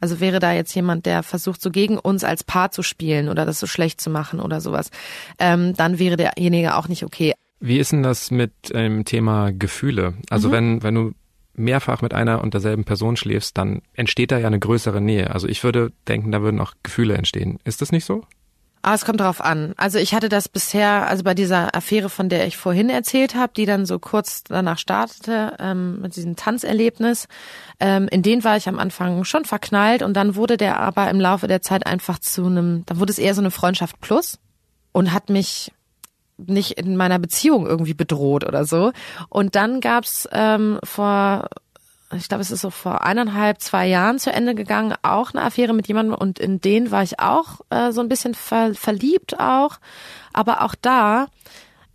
also 0.00 0.20
wäre 0.20 0.40
da 0.40 0.52
jetzt 0.52 0.74
jemand, 0.74 1.06
der 1.06 1.22
versucht, 1.22 1.60
so 1.60 1.70
gegen 1.70 1.98
uns 1.98 2.24
als 2.24 2.44
Paar 2.44 2.70
zu 2.70 2.82
spielen 2.82 3.28
oder 3.28 3.44
das 3.44 3.60
so 3.60 3.66
schlecht 3.66 4.00
zu 4.00 4.10
machen 4.10 4.40
oder 4.40 4.60
sowas, 4.60 4.90
ähm, 5.38 5.74
dann 5.76 5.98
wäre 5.98 6.16
derjenige 6.16 6.74
auch 6.74 6.88
nicht 6.88 7.04
okay. 7.04 7.34
Wie 7.60 7.78
ist 7.78 7.92
denn 7.92 8.02
das 8.02 8.30
mit 8.30 8.52
dem 8.70 8.76
ähm, 8.76 9.04
Thema 9.04 9.52
Gefühle? 9.52 10.14
Also 10.30 10.48
mhm. 10.48 10.52
wenn, 10.52 10.82
wenn 10.82 10.94
du 10.94 11.12
mehrfach 11.54 12.02
mit 12.02 12.14
einer 12.14 12.42
und 12.42 12.54
derselben 12.54 12.84
Person 12.84 13.16
schläfst, 13.16 13.56
dann 13.58 13.82
entsteht 13.94 14.30
da 14.30 14.38
ja 14.38 14.46
eine 14.46 14.58
größere 14.58 15.00
Nähe. 15.00 15.30
Also 15.30 15.46
ich 15.46 15.62
würde 15.64 15.92
denken, 16.08 16.32
da 16.32 16.42
würden 16.42 16.60
auch 16.60 16.72
Gefühle 16.82 17.14
entstehen. 17.14 17.58
Ist 17.64 17.80
das 17.80 17.92
nicht 17.92 18.04
so? 18.04 18.24
Ah, 18.88 18.94
es 18.94 19.04
kommt 19.04 19.18
darauf 19.18 19.40
an. 19.40 19.74
Also 19.76 19.98
ich 19.98 20.14
hatte 20.14 20.28
das 20.28 20.48
bisher, 20.48 21.08
also 21.08 21.24
bei 21.24 21.34
dieser 21.34 21.74
Affäre, 21.74 22.08
von 22.08 22.28
der 22.28 22.46
ich 22.46 22.56
vorhin 22.56 22.88
erzählt 22.88 23.34
habe, 23.34 23.52
die 23.52 23.66
dann 23.66 23.84
so 23.84 23.98
kurz 23.98 24.44
danach 24.44 24.78
startete, 24.78 25.56
ähm, 25.58 26.02
mit 26.02 26.14
diesem 26.14 26.36
Tanzerlebnis, 26.36 27.26
ähm, 27.80 28.06
in 28.06 28.22
den 28.22 28.44
war 28.44 28.56
ich 28.56 28.68
am 28.68 28.78
Anfang 28.78 29.24
schon 29.24 29.44
verknallt 29.44 30.02
und 30.02 30.14
dann 30.14 30.36
wurde 30.36 30.56
der 30.56 30.78
aber 30.78 31.10
im 31.10 31.18
Laufe 31.18 31.48
der 31.48 31.62
Zeit 31.62 31.84
einfach 31.84 32.20
zu 32.20 32.46
einem, 32.46 32.84
dann 32.86 33.00
wurde 33.00 33.10
es 33.10 33.18
eher 33.18 33.34
so 33.34 33.40
eine 33.40 33.50
Freundschaft 33.50 34.00
plus 34.00 34.38
und 34.92 35.12
hat 35.12 35.30
mich 35.30 35.72
nicht 36.36 36.78
in 36.78 36.96
meiner 36.96 37.18
Beziehung 37.18 37.66
irgendwie 37.66 37.94
bedroht 37.94 38.44
oder 38.46 38.64
so. 38.66 38.92
Und 39.28 39.56
dann 39.56 39.80
gab's 39.80 40.28
ähm, 40.30 40.78
vor 40.84 41.48
ich 42.14 42.28
glaube, 42.28 42.42
es 42.42 42.50
ist 42.50 42.60
so 42.60 42.70
vor 42.70 43.02
eineinhalb, 43.02 43.60
zwei 43.60 43.86
Jahren 43.86 44.18
zu 44.18 44.32
Ende 44.32 44.54
gegangen, 44.54 44.94
auch 45.02 45.34
eine 45.34 45.42
Affäre 45.42 45.72
mit 45.72 45.88
jemandem 45.88 46.14
und 46.14 46.38
in 46.38 46.60
den 46.60 46.90
war 46.90 47.02
ich 47.02 47.18
auch 47.18 47.60
äh, 47.70 47.90
so 47.90 48.00
ein 48.00 48.08
bisschen 48.08 48.34
ver 48.34 48.74
verliebt 48.74 49.40
auch. 49.40 49.78
Aber 50.32 50.62
auch 50.62 50.76
da 50.80 51.26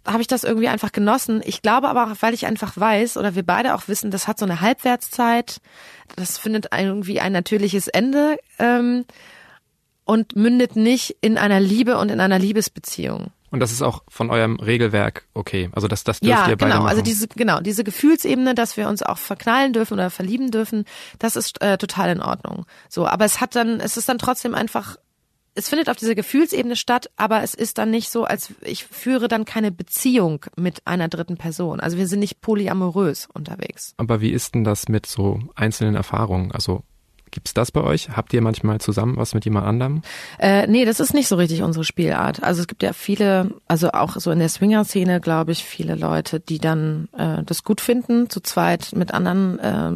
habe 0.05 0.21
ich 0.21 0.27
das 0.27 0.43
irgendwie 0.43 0.67
einfach 0.67 0.91
genossen. 0.91 1.41
Ich 1.45 1.61
glaube 1.61 1.87
aber 1.87 2.11
auch, 2.11 2.15
weil 2.21 2.33
ich 2.33 2.45
einfach 2.45 2.75
weiß 2.75 3.17
oder 3.17 3.35
wir 3.35 3.43
beide 3.43 3.73
auch 3.75 3.87
wissen, 3.87 4.11
das 4.11 4.27
hat 4.27 4.39
so 4.39 4.45
eine 4.45 4.59
Halbwertszeit, 4.59 5.61
das 6.15 6.37
findet 6.37 6.69
irgendwie 6.75 7.21
ein 7.21 7.31
natürliches 7.31 7.87
Ende 7.87 8.37
ähm, 8.59 9.05
und 10.03 10.35
mündet 10.35 10.75
nicht 10.75 11.17
in 11.21 11.37
einer 11.37 11.59
Liebe 11.59 11.97
und 11.97 12.09
in 12.09 12.19
einer 12.19 12.39
Liebesbeziehung. 12.39 13.31
Und 13.51 13.59
das 13.59 13.71
ist 13.73 13.81
auch 13.81 14.03
von 14.07 14.29
eurem 14.29 14.55
Regelwerk 14.55 15.27
okay. 15.33 15.69
Also 15.73 15.89
das, 15.89 16.05
das 16.05 16.21
dürft 16.21 16.31
ja, 16.31 16.49
ihr 16.49 16.55
beide 16.55 16.71
genau. 16.71 16.83
machen. 16.83 16.89
Also 16.89 17.01
diese, 17.01 17.27
genau, 17.27 17.59
diese 17.59 17.83
Gefühlsebene, 17.83 18.55
dass 18.55 18.77
wir 18.77 18.87
uns 18.87 19.03
auch 19.03 19.17
verknallen 19.17 19.73
dürfen 19.73 19.95
oder 19.95 20.09
verlieben 20.09 20.51
dürfen, 20.51 20.85
das 21.19 21.35
ist 21.35 21.61
äh, 21.61 21.77
total 21.77 22.11
in 22.11 22.21
Ordnung. 22.21 22.65
So, 22.89 23.05
aber 23.05 23.25
es 23.25 23.41
hat 23.41 23.55
dann, 23.55 23.81
es 23.81 23.97
ist 23.97 24.07
dann 24.07 24.17
trotzdem 24.17 24.55
einfach, 24.55 24.95
es 25.53 25.67
findet 25.67 25.89
auf 25.89 25.97
dieser 25.97 26.15
Gefühlsebene 26.15 26.77
statt, 26.77 27.11
aber 27.17 27.43
es 27.43 27.53
ist 27.53 27.77
dann 27.77 27.91
nicht 27.91 28.09
so, 28.09 28.23
als 28.23 28.53
ich 28.61 28.85
führe 28.85 29.27
dann 29.27 29.43
keine 29.43 29.73
Beziehung 29.73 30.45
mit 30.55 30.87
einer 30.87 31.09
dritten 31.09 31.35
Person. 31.35 31.81
Also 31.81 31.97
wir 31.97 32.07
sind 32.07 32.19
nicht 32.19 32.39
polyamorös 32.39 33.27
unterwegs. 33.33 33.93
Aber 33.97 34.21
wie 34.21 34.31
ist 34.31 34.55
denn 34.55 34.63
das 34.63 34.87
mit 34.87 35.05
so 35.05 35.39
einzelnen 35.55 35.95
Erfahrungen? 35.95 36.53
Also 36.53 36.83
Gibt's 37.31 37.53
das 37.53 37.71
bei 37.71 37.81
euch? 37.81 38.09
Habt 38.09 38.33
ihr 38.33 38.41
manchmal 38.41 38.79
zusammen 38.81 39.15
was 39.17 39.33
mit 39.33 39.45
jemand 39.45 39.65
anderem? 39.65 40.01
Äh, 40.37 40.67
nee, 40.67 40.83
das 40.83 40.99
ist 40.99 41.13
nicht 41.13 41.29
so 41.29 41.35
richtig 41.37 41.63
unsere 41.63 41.85
Spielart. 41.85 42.43
Also 42.43 42.61
es 42.61 42.67
gibt 42.67 42.83
ja 42.83 42.91
viele, 42.91 43.51
also 43.67 43.91
auch 43.91 44.17
so 44.17 44.31
in 44.31 44.39
der 44.39 44.49
Swinger-Szene, 44.49 45.21
glaube 45.21 45.53
ich, 45.53 45.63
viele 45.63 45.95
Leute, 45.95 46.41
die 46.41 46.59
dann 46.59 47.07
äh, 47.17 47.41
das 47.43 47.63
gut 47.63 47.79
finden, 47.79 48.29
zu 48.29 48.41
zweit 48.41 48.91
mit 48.95 49.13
anderen 49.13 49.59
äh, 49.59 49.91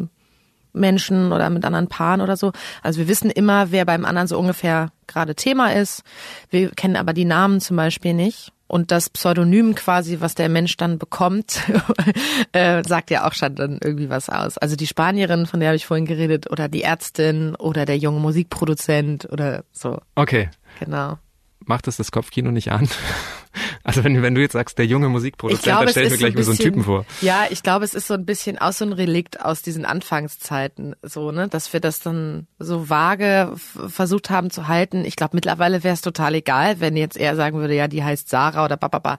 Menschen 0.76 1.32
oder 1.32 1.50
mit 1.50 1.66
anderen 1.66 1.88
Paaren 1.88 2.22
oder 2.22 2.38
so. 2.38 2.52
Also 2.82 3.00
wir 3.00 3.08
wissen 3.08 3.30
immer, 3.30 3.72
wer 3.72 3.86
beim 3.86 4.06
anderen 4.06 4.28
so 4.28 4.40
ungefähr 4.40 4.92
gerade 5.08 5.36
Thema 5.36 5.74
ist. 5.74 6.04
Wir 6.50 6.70
kennen 6.70 6.96
aber 6.96 7.14
die 7.14 7.26
Namen 7.26 7.60
zum 7.60 7.78
Beispiel 7.78 8.14
nicht. 8.14 8.52
Und 8.68 8.92
das 8.92 9.10
Pseudonym 9.10 9.76
quasi, 9.76 10.22
was 10.22 10.34
der 10.34 10.50
Mensch 10.50 10.76
dann 10.78 10.98
bekommt, 10.98 11.62
äh, 12.52 12.84
sagt 12.84 13.12
ja 13.12 13.28
auch 13.28 13.34
schon 13.34 13.56
dann 13.56 13.80
irgendwie 13.84 14.10
was 14.10 14.30
aus. 14.30 14.58
Also 14.58 14.76
die 14.76 14.88
Spanierin, 14.88 15.46
von 15.46 15.60
der 15.60 15.70
habe 15.70 15.76
ich 15.76 15.86
vorhin 15.86 16.06
geredet, 16.06 16.50
oder 16.50 16.68
die 16.68 16.82
Ärztin 16.82 17.56
oder 17.56 17.86
der 17.86 17.98
junge 17.98 18.20
Musikproduzent 18.20 19.32
oder 19.32 19.64
so. 19.72 20.00
Okay. 20.16 20.50
Genau. 20.80 21.20
Macht 21.60 21.88
es 21.88 21.98
das 21.98 22.12
Kopfkino 22.12 22.52
nicht 22.52 22.72
an? 22.72 22.90
Also 23.86 24.04
wenn, 24.04 24.22
wenn 24.22 24.36
du 24.36 24.42
jetzt 24.42 24.54
sagst, 24.54 24.78
der 24.78 24.86
junge 24.88 25.08
Musikproduzent, 25.10 25.64
glaube, 25.64 25.80
dann 25.80 25.86
es 25.88 25.92
stell 25.92 26.06
ich 26.06 26.12
mir 26.12 26.18
gleich 26.18 26.32
so 26.34 26.36
mal 26.36 26.40
ein 26.40 26.44
so 26.44 26.52
einen 26.52 26.58
bisschen- 26.58 26.72
Typen 26.74 26.84
vor. 26.84 27.06
Ja, 27.22 27.46
ich 27.50 27.64
glaube, 27.64 27.86
es 27.86 27.94
ist 27.94 28.08
so 28.08 28.16
ein 28.16 28.26
bisschen 28.26 28.58
auch 28.58 28.74
so 28.74 28.84
ein 28.84 28.94
Relikt 28.94 29.40
aus 29.46 29.62
diesen 29.62 29.86
Anfangszeiten, 29.86 30.96
so, 31.04 31.32
ne, 31.32 31.48
dass 31.48 31.72
wir 31.72 31.80
das 31.80 32.00
dann 32.00 32.48
so 32.60 32.90
vage 32.90 33.52
versucht 33.56 34.30
haben 34.30 34.50
zu 34.50 34.68
halten. 34.68 35.06
Ich 35.06 35.16
glaube, 35.16 35.36
mittlerweile 35.36 35.84
wäre 35.84 35.94
es 35.94 36.02
total 36.02 36.34
egal, 36.36 36.80
wenn 36.80 36.98
jetzt 36.98 37.16
er 37.18 37.36
sagen 37.36 37.60
würde, 37.60 37.76
ja, 37.76 37.88
die 37.88 38.04
heißt 38.04 38.28
Sarah 38.30 38.66
oder 38.66 38.76
bababa. 38.78 39.18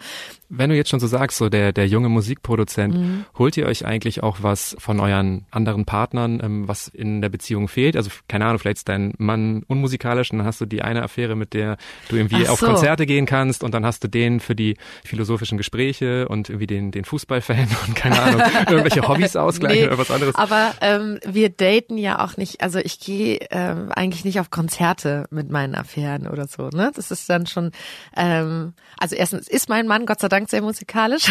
Wenn 0.49 0.70
du 0.70 0.76
jetzt 0.76 0.90
schon 0.90 1.00
so 1.00 1.06
sagst, 1.06 1.38
so 1.38 1.49
der, 1.49 1.73
der 1.73 1.87
junge 1.87 2.08
Musikproduzent, 2.08 2.94
Mhm. 2.94 3.25
holt 3.38 3.56
ihr 3.56 3.66
euch 3.66 3.85
eigentlich 3.85 4.23
auch 4.23 4.38
was 4.42 4.76
von 4.78 5.00
euren 5.00 5.44
anderen 5.50 5.85
Partnern, 5.85 6.40
ähm, 6.42 6.68
was 6.68 6.88
in 6.88 7.20
der 7.20 7.28
Beziehung 7.28 7.68
fehlt? 7.68 7.96
Also 7.96 8.11
keine 8.28 8.46
Ahnung, 8.46 8.58
vielleicht 8.58 8.78
ist 8.78 8.88
dein 8.88 9.12
Mann 9.18 9.62
unmusikalisch 9.68 10.30
und 10.32 10.38
dann 10.38 10.46
hast 10.46 10.61
du 10.61 10.66
die 10.66 10.82
eine 10.82 11.02
Affäre, 11.02 11.37
mit 11.37 11.52
der 11.54 11.76
du 12.08 12.16
irgendwie 12.16 12.44
Ach 12.46 12.50
auf 12.50 12.61
so. 12.61 12.66
Konzerte 12.66 13.06
gehen 13.06 13.26
kannst 13.26 13.62
und 13.62 13.73
dann 13.75 13.85
hast 13.87 14.02
du 14.02 14.08
den 14.08 14.40
für 14.40 14.54
die 14.56 14.76
philosophischen 15.04 15.58
Gespräche 15.58 16.28
und 16.28 16.48
irgendwie 16.48 16.66
den, 16.66 16.90
den 16.90 17.04
Fußballfan 17.04 17.68
und 17.86 17.94
keine 17.94 18.20
Ahnung, 18.20 18.42
irgendwelche 18.68 19.06
Hobbys 19.06 19.36
ausgleichen 19.36 19.82
Nee, 19.82 19.86
oder 19.86 19.98
was 19.98 20.10
anderes. 20.10 20.34
Aber 20.34 20.75
ähm, 20.80 21.18
wir 21.25 21.50
daten 21.50 21.98
ja 21.98 22.25
auch 22.25 22.36
nicht, 22.36 22.62
also 22.62 22.78
ich 22.78 22.98
gehe 23.00 23.38
ähm, 23.50 23.90
eigentlich 23.92 24.25
nicht 24.25 24.40
auf 24.40 24.50
Konzerte 24.50 25.26
mit 25.30 25.50
meinen 25.50 25.75
Affären 25.75 26.26
oder 26.26 26.46
so, 26.46 26.68
ne? 26.68 26.90
Das 26.94 27.10
ist 27.10 27.28
dann 27.28 27.46
schon, 27.46 27.72
ähm, 28.16 28.75
also 28.98 29.14
erstens 29.16 29.48
ist 29.48 29.68
mein 29.68 29.86
Mann 29.86 30.06
Gott 30.06 30.20
sei 30.20 30.28
Dank 30.28 30.48
sehr 30.48 30.62
musikalisch, 30.62 31.26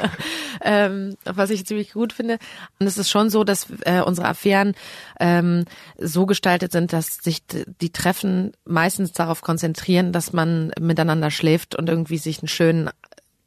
ähm, 0.62 1.16
was 1.24 1.50
ich 1.50 1.66
ziemlich 1.66 1.92
gut 1.92 2.12
finde. 2.12 2.38
Und 2.78 2.86
es 2.86 2.98
ist 2.98 3.10
schon 3.10 3.30
so, 3.30 3.44
dass 3.44 3.66
äh, 3.84 4.00
unsere 4.00 4.28
Affären 4.28 4.74
ähm, 5.20 5.64
so 5.98 6.26
gestaltet 6.26 6.72
sind, 6.72 6.92
dass 6.92 7.16
sich 7.16 7.42
die 7.46 7.92
Treffen 7.92 8.52
meistens 8.64 9.12
darauf 9.12 9.40
konzentrieren, 9.40 10.12
dass 10.12 10.32
man 10.32 10.72
miteinander 10.80 11.30
schläft 11.30 11.74
und 11.76 11.88
irgendwie 11.88 12.18
sich 12.18 12.40
einen 12.40 12.48
schönen 12.58 12.90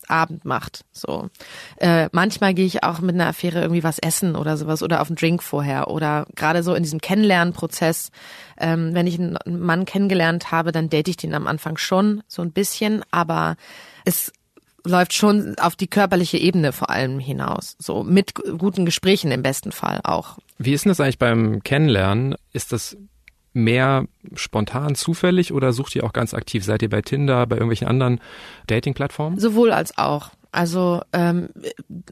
Abend 0.08 0.44
macht. 0.46 0.84
So. 0.92 1.30
Äh, 1.78 2.10
manchmal 2.12 2.54
gehe 2.54 2.66
ich 2.66 2.84
auch 2.84 3.00
mit 3.00 3.16
einer 3.16 3.28
Affäre 3.28 3.62
irgendwie 3.62 3.84
was 3.84 4.00
essen 4.00 4.36
oder 4.36 4.58
sowas 4.58 4.84
oder 4.84 5.02
auf 5.02 5.08
einen 5.10 5.16
Drink 5.16 5.42
vorher. 5.44 5.90
Oder 5.90 6.26
gerade 6.36 6.64
so 6.64 6.74
in 6.74 6.84
diesem 6.84 7.00
Kennenlernprozess, 7.00 8.12
ähm, 8.58 8.94
wenn 8.94 9.08
ich 9.08 9.20
einen 9.20 9.38
Mann 9.46 9.86
kennengelernt 9.86 10.52
habe, 10.52 10.72
dann 10.72 10.90
date 10.90 11.08
ich 11.08 11.18
den 11.18 11.34
am 11.34 11.48
Anfang 11.48 11.78
schon 11.78 12.24
so 12.28 12.42
ein 12.42 12.52
bisschen, 12.52 13.04
aber 13.12 13.56
es 14.04 14.34
läuft 14.84 15.14
schon 15.14 15.58
auf 15.60 15.76
die 15.76 15.88
körperliche 15.88 16.38
Ebene 16.38 16.74
vor 16.74 16.90
allem 16.90 17.20
hinaus. 17.20 17.76
So 17.80 18.04
mit 18.04 18.34
gu- 18.36 18.58
guten 18.58 18.86
Gesprächen 18.86 19.32
im 19.32 19.44
besten 19.44 19.72
Fall 19.72 20.02
auch. 20.04 20.40
Wie 20.58 20.74
ist 20.74 20.84
denn 20.84 20.90
das 20.92 21.00
eigentlich 21.00 21.20
beim 21.20 21.62
Kennenlernen? 21.64 22.36
Ist 22.52 22.72
das 22.74 22.98
mehr 23.54 24.06
spontan, 24.36 24.96
zufällig 24.96 25.54
oder 25.54 25.74
sucht 25.74 25.96
ihr 25.96 26.04
auch 26.04 26.14
ganz 26.14 26.34
aktiv? 26.34 26.64
Seid 26.64 26.82
ihr 26.82 26.90
bei 26.90 27.02
Tinder, 27.02 27.46
bei 27.46 27.56
irgendwelchen 27.56 27.88
anderen 27.88 28.22
Dating-Plattformen? 28.68 29.40
Sowohl 29.40 29.72
als 29.72 29.98
auch. 29.98 30.32
Also 30.52 31.02
ähm, 31.14 31.50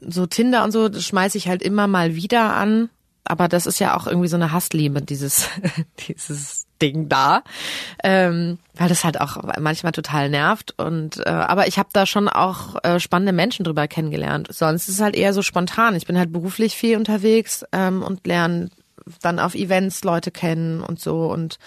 so 0.00 0.26
Tinder 0.26 0.64
und 0.64 0.72
so 0.72 0.88
das 0.88 1.04
schmeiße 1.04 1.36
ich 1.36 1.48
halt 1.48 1.62
immer 1.62 1.86
mal 1.86 2.14
wieder 2.14 2.54
an. 2.54 2.88
Aber 3.24 3.46
das 3.48 3.66
ist 3.66 3.78
ja 3.78 3.96
auch 3.96 4.06
irgendwie 4.06 4.28
so 4.28 4.36
eine 4.36 4.50
Hassliebe, 4.50 5.02
dieses, 5.02 5.48
dieses 6.08 6.66
Ding 6.82 7.08
da. 7.08 7.44
Ähm, 8.02 8.58
weil 8.74 8.88
das 8.88 9.04
halt 9.04 9.20
auch 9.20 9.36
manchmal 9.60 9.92
total 9.92 10.30
nervt. 10.30 10.74
Und 10.78 11.18
äh, 11.18 11.28
aber 11.28 11.68
ich 11.68 11.78
habe 11.78 11.90
da 11.92 12.06
schon 12.06 12.28
auch 12.28 12.82
äh, 12.82 12.98
spannende 12.98 13.32
Menschen 13.32 13.64
drüber 13.64 13.86
kennengelernt. 13.86 14.48
Sonst 14.50 14.88
ist 14.88 14.96
es 14.96 15.00
halt 15.00 15.14
eher 15.14 15.32
so 15.32 15.42
spontan. 15.42 15.94
Ich 15.94 16.06
bin 16.06 16.18
halt 16.18 16.32
beruflich 16.32 16.74
viel 16.74 16.96
unterwegs 16.96 17.64
ähm, 17.72 18.02
und 18.02 18.26
lerne 18.26 18.70
dann 19.22 19.38
auf 19.38 19.54
Events 19.54 20.04
Leute 20.04 20.30
kennen 20.30 20.80
und 20.80 21.00
so 21.00 21.30
und 21.32 21.58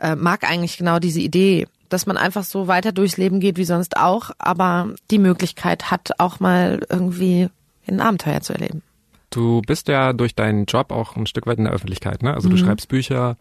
äh, 0.00 0.14
mag 0.14 0.44
eigentlich 0.44 0.76
genau 0.78 0.98
diese 0.98 1.20
Idee, 1.20 1.66
dass 1.88 2.06
man 2.06 2.16
einfach 2.16 2.44
so 2.44 2.68
weiter 2.68 2.92
durchs 2.92 3.16
Leben 3.16 3.40
geht 3.40 3.56
wie 3.56 3.64
sonst 3.64 3.96
auch, 3.96 4.30
aber 4.38 4.94
die 5.10 5.18
Möglichkeit 5.18 5.90
hat, 5.90 6.10
auch 6.18 6.40
mal 6.40 6.84
irgendwie 6.88 7.48
ein 7.86 8.00
Abenteuer 8.00 8.40
zu 8.40 8.52
erleben. 8.52 8.82
Du 9.30 9.62
bist 9.62 9.88
ja 9.88 10.12
durch 10.12 10.34
deinen 10.34 10.66
Job 10.66 10.92
auch 10.92 11.16
ein 11.16 11.26
Stück 11.26 11.46
weit 11.46 11.58
in 11.58 11.64
der 11.64 11.72
Öffentlichkeit, 11.72 12.22
ne? 12.22 12.34
Also 12.34 12.48
du 12.48 12.56
schreibst 12.56 12.88
Bücher, 12.88 13.36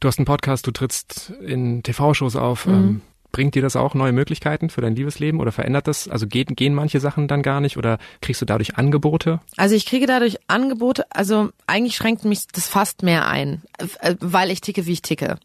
du 0.00 0.08
hast 0.08 0.18
einen 0.18 0.26
Podcast, 0.26 0.66
du 0.66 0.72
trittst 0.72 1.32
in 1.44 1.82
TV-Shows 1.82 2.36
auf. 2.36 2.66
Ähm, 2.66 3.02
bringt 3.32 3.54
dir 3.54 3.62
das 3.62 3.76
auch 3.76 3.94
neue 3.94 4.12
Möglichkeiten 4.12 4.70
für 4.70 4.80
dein 4.80 4.96
Liebesleben 4.96 5.40
oder 5.40 5.52
verändert 5.52 5.88
das? 5.88 6.08
Also 6.08 6.26
geht, 6.26 6.56
gehen 6.56 6.74
manche 6.74 7.00
Sachen 7.00 7.28
dann 7.28 7.42
gar 7.42 7.60
nicht 7.60 7.76
oder 7.76 7.98
kriegst 8.20 8.40
du 8.40 8.46
dadurch 8.46 8.76
Angebote? 8.76 9.40
Also 9.56 9.74
ich 9.74 9.86
kriege 9.86 10.06
dadurch 10.06 10.38
Angebote, 10.48 11.04
also 11.10 11.50
eigentlich 11.66 11.96
schränkt 11.96 12.24
mich 12.24 12.46
das 12.48 12.68
fast 12.68 13.02
mehr 13.02 13.28
ein, 13.28 13.62
äh, 14.00 14.14
weil 14.20 14.50
ich 14.50 14.60
ticke, 14.60 14.86
wie 14.86 14.92
ich 14.92 15.02
ticke. 15.02 15.36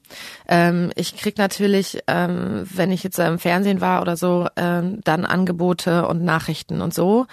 Ähm, 0.48 0.92
ich 0.96 1.18
krieg 1.18 1.38
natürlich, 1.38 2.00
ähm, 2.08 2.66
wenn 2.74 2.92
ich 2.92 3.04
jetzt 3.04 3.20
im 3.20 3.40
Fernsehen 3.40 3.82
war 3.82 4.02
oder 4.02 4.18
so, 4.18 4.48
ähm, 4.56 5.00
dann 5.04 5.26
Angebote 5.26 6.08
und 6.08 6.24
Nachrichten 6.24 6.82
und 6.82 6.94
so. 6.94 7.28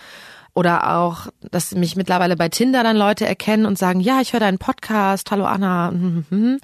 Oder 0.55 0.99
auch, 0.99 1.29
dass 1.53 1.73
mich 1.73 1.95
mittlerweile 1.95 2.35
bei 2.35 2.49
Tinder 2.49 2.83
dann 2.83 2.97
Leute 2.97 3.25
erkennen 3.25 3.65
und 3.65 3.79
sagen, 3.79 4.01
ja, 4.01 4.21
ich 4.21 4.33
höre 4.33 4.41
deinen 4.41 4.59
Podcast, 4.59 5.31
hallo 5.31 5.45
Anna. 5.45 5.93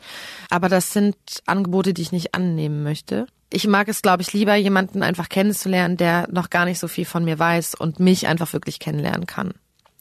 Aber 0.51 0.69
das 0.69 0.93
sind 0.93 1.15
Angebote, 1.47 1.95
die 1.95 2.03
ich 2.03 2.11
nicht 2.11 2.35
annehmen 2.35 2.83
möchte. 2.83 3.27
Ich 3.55 3.69
mag 3.69 3.87
es, 3.87 4.03
glaube 4.03 4.21
ich, 4.21 4.33
lieber, 4.33 4.57
jemanden 4.57 5.05
einfach 5.05 5.29
kennenzulernen, 5.29 5.97
der 5.97 6.27
noch 6.29 6.51
gar 6.51 6.65
nicht 6.65 6.81
so 6.81 6.89
viel 6.89 7.05
von 7.05 7.25
mir 7.25 7.39
weiß 7.39 7.77
und 7.77 8.01
mich 8.01 8.27
einfach 8.27 8.53
wirklich 8.53 8.81
kennenlernen 8.81 9.27
kann. 9.27 9.55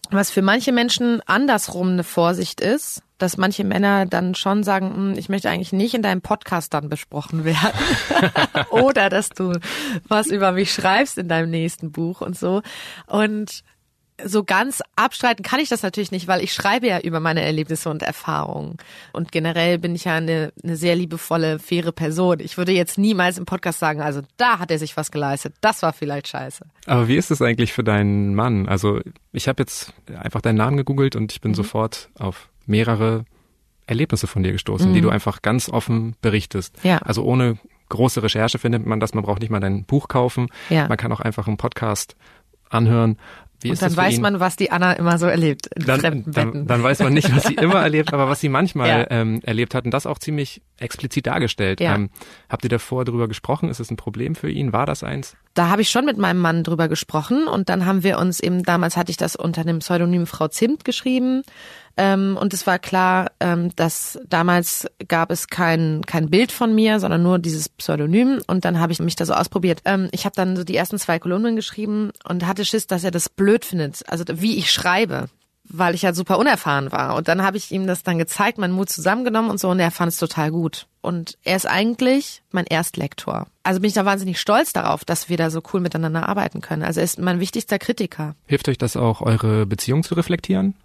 Was 0.10 0.32
für 0.32 0.42
manche 0.42 0.72
Menschen 0.72 1.22
andersrum 1.28 1.89
eine 1.89 2.04
Vorsicht 2.04 2.62
ist, 2.62 3.04
dass 3.20 3.38
manche 3.38 3.63
Männer 3.63 4.08
dann 4.08 4.34
schon 4.34 4.63
sagen, 4.63 4.96
"Hm, 4.96 5.13
ich 5.18 5.30
möchte 5.30 5.52
eigentlich 5.52 5.72
nicht 5.72 5.94
in 5.94 6.02
deinem 6.02 6.22
Podcast 6.22 6.74
dann 6.74 6.89
besprochen 6.89 7.46
werden. 7.46 7.78
Oder 8.72 9.10
dass 9.10 9.30
du 9.30 9.54
was 10.08 10.28
über 10.28 10.52
mich 10.52 10.74
schreibst 10.74 11.20
in 11.20 11.28
deinem 11.28 11.52
nächsten 11.52 11.92
Buch 11.92 12.22
und 12.22 12.36
so. 12.36 12.63
Und 13.06 13.63
so 14.23 14.43
ganz 14.43 14.82
abstreiten 14.95 15.43
kann 15.43 15.60
ich 15.60 15.69
das 15.69 15.82
natürlich 15.82 16.12
nicht, 16.12 16.28
weil 16.28 16.43
ich 16.43 16.54
schreibe 16.54 16.88
ja 16.88 16.99
über 16.99 17.19
meine 17.19 17.41
Erlebnisse 17.41 17.89
und 17.89 18.04
Erfahrungen. 18.04 18.78
Und 19.12 19.32
generell 19.32 19.80
bin 19.80 19.95
ich 19.95 20.06
ja 20.06 20.15
eine, 20.15 20.54
eine 20.63 20.76
sehr 20.76 20.95
liebevolle, 20.95 21.60
faire 21.60 21.91
Person. 21.91 22.39
Ich 22.39 22.58
würde 22.58 22.71
jetzt 22.71 22.97
niemals 22.97 23.38
im 23.38 23.45
Podcast 23.45 23.80
sagen, 23.80 24.02
also 24.02 24.21
da 24.38 24.60
hat 24.60 24.71
er 24.71 24.80
sich 24.80 24.95
was 24.97 25.12
geleistet. 25.12 25.56
Das 25.62 25.82
war 25.82 25.93
vielleicht 25.93 26.28
scheiße. 26.28 26.65
Aber 26.86 27.08
wie 27.08 27.15
ist 27.15 27.32
es 27.32 27.41
eigentlich 27.41 27.73
für 27.73 27.84
deinen 27.84 28.36
Mann? 28.36 28.67
Also 28.67 28.99
ich 29.32 29.47
habe 29.47 29.62
jetzt 29.62 29.93
einfach 30.15 30.41
deinen 30.41 30.58
Namen 30.58 30.78
gegoogelt 30.78 31.15
und 31.15 31.32
ich 31.32 31.41
bin 31.41 31.52
mhm. 31.52 31.56
sofort 31.56 32.10
auf 32.17 32.49
mehrere 32.65 33.26
Erlebnisse 33.88 34.28
von 34.28 34.43
dir 34.43 34.52
gestoßen, 34.52 34.89
mhm. 34.89 34.93
die 34.93 35.02
du 35.02 35.10
einfach 35.10 35.41
ganz 35.41 35.69
offen 35.69 36.15
berichtest. 36.21 36.76
Ja. 36.84 36.97
Also 36.99 37.23
ohne 37.23 37.58
große 37.89 38.23
Recherche 38.23 38.60
findet 38.60 38.86
man 38.86 38.99
das. 38.99 39.13
Man 39.13 39.23
braucht 39.23 39.41
nicht 39.41 39.49
mal 39.49 39.60
dein 39.60 39.86
Buch 39.86 40.08
kaufen. 40.08 40.47
Ja. 40.69 40.88
Man 40.88 40.97
kann 40.97 41.12
auch 41.12 41.19
einfach 41.19 41.47
einen 41.47 41.58
Podcast 41.58 42.15
anhören. 42.69 43.17
Wie 43.63 43.71
und 43.71 43.82
dann 43.82 43.95
weiß 43.95 44.19
man, 44.19 44.39
was 44.39 44.56
die 44.56 44.71
Anna 44.71 44.93
immer 44.93 45.17
so 45.17 45.26
erlebt 45.26 45.69
dann, 45.76 46.23
dann, 46.26 46.67
dann, 46.67 46.84
weiß 46.84 46.99
man 46.99 47.13
nicht, 47.13 47.34
was 47.34 47.43
sie 47.43 47.54
immer 47.62 47.82
erlebt, 47.82 48.13
aber 48.13 48.28
was 48.30 48.39
sie 48.39 48.49
manchmal 48.49 48.89
ja. 48.89 49.06
ähm, 49.10 49.39
erlebt 49.43 49.73
hat. 49.76 49.86
Und 49.86 49.91
das 49.91 50.06
auch 50.06 50.19
ziemlich 50.19 50.62
explizit 50.84 51.28
dargestellt. 51.28 51.80
Ja. 51.80 51.96
Ähm, 51.96 52.10
habt 52.50 52.63
ihr 52.63 52.69
davor 52.69 53.06
darüber 53.06 53.28
gesprochen? 53.28 53.69
Ist 53.69 53.80
es 53.80 53.89
ein 53.89 53.98
Problem 53.98 54.36
für 54.36 54.50
ihn? 54.50 54.74
War 54.74 54.86
das 54.86 55.04
eins? 55.04 55.36
Da 55.54 55.69
habe 55.69 55.82
ich 55.82 55.89
schon 55.89 56.06
mit 56.06 56.17
meinem 56.17 56.39
Mann 56.39 56.63
drüber 56.63 56.88
gesprochen 56.88 57.48
und 57.48 57.69
dann 57.69 57.86
haben 57.86 58.04
wir 58.04 58.17
uns 58.17 58.39
eben, 58.39 58.63
damals 58.63 58.98
hatte 58.98 59.12
ich 59.12 59.17
das 59.17 59.36
unter 59.36 59.63
dem 59.63 59.80
Pseudonym 59.80 60.26
Frau 60.26 60.48
Zimt 60.48 60.84
geschrieben 60.84 61.43
ähm, 61.96 62.38
und 62.39 62.54
es 62.54 62.65
war 62.65 62.80
klar, 62.80 63.32
ähm, 63.39 63.76
dass 63.76 64.19
damals 64.28 64.88
gab 65.08 65.32
es 65.32 65.48
kein, 65.48 66.02
kein 66.06 66.30
Bild 66.30 66.52
von 66.52 66.74
mir, 66.74 67.00
sondern 67.00 67.22
nur 67.22 67.38
dieses 67.38 67.69
Pseudonym. 67.69 68.41
Und 68.48 68.65
dann 68.65 68.80
habe 68.80 68.91
ich 68.91 69.00
mich 69.00 69.15
da 69.15 69.26
so 69.26 69.34
ausprobiert. 69.34 69.82
Ähm, 69.86 70.10
ich 70.12 70.26
habe 70.26 70.36
dann 70.36 70.56
so 70.56 70.63
die 70.63 70.76
ersten 70.76 70.98
zwei 70.98 71.19
Kolumnen 71.19 71.56
geschrieben 71.56 72.12
und 72.28 72.48
hatte 72.48 72.65
Schiss, 72.65 72.88
dass 72.88 73.04
er 73.04 73.12
das 73.12 73.30
blöd 73.30 73.63
findet. 73.63 74.02
Also 74.10 74.24
wie 74.34 74.58
ich 74.58 74.72
schreibe 74.72 75.30
weil 75.74 75.96
ich 75.96 76.06
halt 76.06 76.16
super 76.16 76.38
unerfahren 76.38 76.92
war. 76.92 77.16
Und 77.16 77.28
dann 77.28 77.42
habe 77.42 77.58
ich 77.58 77.72
ihm 77.72 77.88
das 77.88 78.04
dann 78.04 78.18
gezeigt, 78.18 78.58
meinen 78.58 78.74
Mut 78.74 78.90
zusammengenommen 78.90 79.50
und 79.50 79.60
so, 79.60 79.70
und 79.70 79.80
er 79.80 79.92
fand 79.92 80.12
es 80.12 80.18
total 80.18 80.52
gut. 80.52 80.88
Und 81.02 81.38
er 81.44 81.56
ist 81.56 81.66
eigentlich 81.66 82.44
mein 82.52 82.66
Erstlektor. 82.66 83.48
Also 83.64 83.82
bin 83.82 83.90
ich 83.90 83.94
da 83.94 84.06
wahnsinnig 84.06 84.40
stolz 84.40 84.72
darauf, 84.72 85.04
dass 85.04 85.30
wir 85.30 85.38
da 85.38 85.50
so 85.50 85.62
cool 85.74 85.82
miteinander 85.82 86.30
arbeiten 86.30 86.62
können. 86.62 86.84
Also 86.84 87.02
er 87.02 87.06
ist 87.06 87.20
mein 87.20 87.40
wichtigster 87.40 87.80
Kritiker. 87.80 88.36
Hilft 88.46 88.70
euch 88.70 88.78
das 88.78 88.96
auch, 88.96 89.22
eure 89.22 89.66
Beziehung 89.66 90.04
zu 90.04 90.14
reflektieren? 90.14 90.76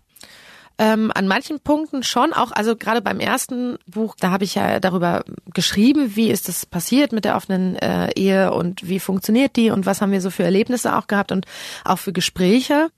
Ähm, 0.81 1.11
an 1.13 1.27
manchen 1.27 1.59
Punkten 1.59 2.05
schon, 2.05 2.33
auch 2.33 2.53
also 2.53 2.77
gerade 2.77 3.03
beim 3.03 3.19
ersten 3.19 3.79
Buch, 3.89 4.15
da 4.19 4.31
habe 4.31 4.45
ich 4.45 4.55
ja 4.55 4.79
darüber 4.79 5.25
geschrieben, 5.53 6.15
wie 6.15 6.31
ist 6.31 6.49
das 6.49 6.67
passiert 6.67 7.11
mit 7.11 7.25
der 7.25 7.35
offenen 7.35 7.75
äh, 7.77 8.13
Ehe 8.15 8.53
und 8.53 8.89
wie 8.89 9.01
funktioniert 9.01 9.57
die 9.57 9.71
und 9.71 9.87
was 9.87 10.01
haben 10.01 10.13
wir 10.13 10.21
so 10.21 10.31
für 10.31 10.45
Erlebnisse 10.45 10.97
auch 10.97 11.09
gehabt 11.09 11.33
und 11.33 11.47
auch 11.85 11.99
für 11.99 12.13
Gespräche 12.13 12.91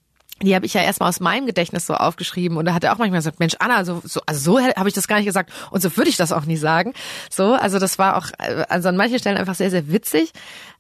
die 0.42 0.54
habe 0.54 0.66
ich 0.66 0.74
ja 0.74 0.82
erstmal 0.82 1.08
aus 1.08 1.20
meinem 1.20 1.46
Gedächtnis 1.46 1.86
so 1.86 1.94
aufgeschrieben 1.94 2.56
und 2.56 2.64
da 2.64 2.74
hat 2.74 2.84
er 2.84 2.92
auch 2.92 2.98
manchmal 2.98 3.18
gesagt, 3.18 3.40
Mensch, 3.40 3.56
Anna, 3.58 3.84
so, 3.84 4.00
so 4.04 4.20
also 4.26 4.58
so 4.58 4.60
habe 4.60 4.88
ich 4.88 4.94
das 4.94 5.08
gar 5.08 5.16
nicht 5.16 5.26
gesagt 5.26 5.52
und 5.70 5.82
so 5.82 5.96
würde 5.96 6.10
ich 6.10 6.16
das 6.16 6.32
auch 6.32 6.44
nie 6.44 6.56
sagen. 6.56 6.94
So, 7.30 7.54
also 7.54 7.78
das 7.78 7.98
war 7.98 8.16
auch 8.16 8.28
äh, 8.38 8.64
also 8.68 8.88
an 8.88 8.96
manchen 8.96 9.18
Stellen 9.18 9.36
einfach 9.36 9.54
sehr, 9.54 9.70
sehr 9.70 9.88
witzig. 9.88 10.32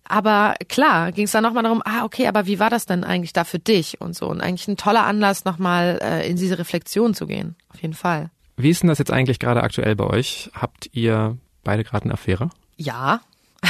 Aber 0.04 0.54
klar, 0.68 1.12
ging 1.12 1.26
es 1.26 1.30
dann 1.30 1.44
nochmal 1.44 1.62
darum, 1.62 1.82
ah, 1.84 2.04
okay, 2.04 2.26
aber 2.26 2.46
wie 2.46 2.58
war 2.58 2.68
das 2.68 2.86
denn 2.86 3.04
eigentlich 3.04 3.32
da 3.32 3.44
für 3.44 3.60
dich 3.60 4.00
und 4.00 4.16
so? 4.16 4.26
Und 4.26 4.40
eigentlich 4.40 4.66
ein 4.66 4.76
toller 4.76 5.04
Anlass, 5.04 5.44
nochmal 5.44 6.00
äh, 6.02 6.28
in 6.28 6.36
diese 6.36 6.58
Reflexion 6.58 7.14
zu 7.14 7.26
gehen. 7.26 7.54
Auf 7.72 7.80
jeden 7.80 7.94
Fall. 7.94 8.30
Wie 8.56 8.70
ist 8.70 8.82
denn 8.82 8.88
das 8.88 8.98
jetzt 8.98 9.12
eigentlich 9.12 9.38
gerade 9.38 9.62
aktuell 9.62 9.94
bei 9.94 10.04
euch? 10.04 10.50
Habt 10.52 10.90
ihr 10.92 11.36
beide 11.62 11.84
gerade 11.84 12.04
eine 12.04 12.14
Affäre? 12.14 12.50
Ja. 12.76 13.20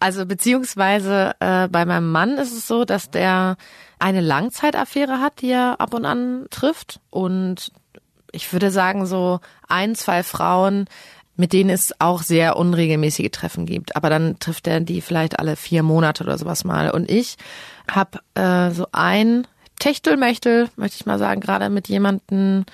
also 0.00 0.26
beziehungsweise 0.26 1.34
äh, 1.38 1.68
bei 1.68 1.84
meinem 1.84 2.10
Mann 2.10 2.38
ist 2.38 2.52
es 2.52 2.66
so, 2.66 2.84
dass 2.84 3.10
der 3.10 3.56
eine 4.02 4.20
Langzeitaffäre 4.20 5.20
hat, 5.20 5.40
die 5.40 5.50
er 5.50 5.80
ab 5.80 5.94
und 5.94 6.04
an 6.04 6.46
trifft. 6.50 7.00
Und 7.10 7.72
ich 8.32 8.52
würde 8.52 8.70
sagen, 8.70 9.06
so 9.06 9.40
ein, 9.68 9.94
zwei 9.94 10.24
Frauen, 10.24 10.86
mit 11.36 11.52
denen 11.52 11.70
es 11.70 11.94
auch 12.00 12.22
sehr 12.22 12.56
unregelmäßige 12.56 13.30
Treffen 13.30 13.64
gibt. 13.64 13.94
Aber 13.94 14.10
dann 14.10 14.38
trifft 14.40 14.66
er 14.66 14.80
die 14.80 15.00
vielleicht 15.00 15.38
alle 15.38 15.54
vier 15.54 15.84
Monate 15.84 16.24
oder 16.24 16.36
sowas 16.36 16.64
mal. 16.64 16.90
Und 16.90 17.10
ich 17.10 17.36
habe 17.90 18.18
äh, 18.34 18.70
so 18.72 18.86
ein 18.90 19.46
Techtelmechtel, 19.78 20.68
möchte 20.76 20.96
ich 20.96 21.06
mal 21.06 21.18
sagen, 21.18 21.40
gerade 21.40 21.70
mit 21.70 21.88
jemanden, 21.88 22.66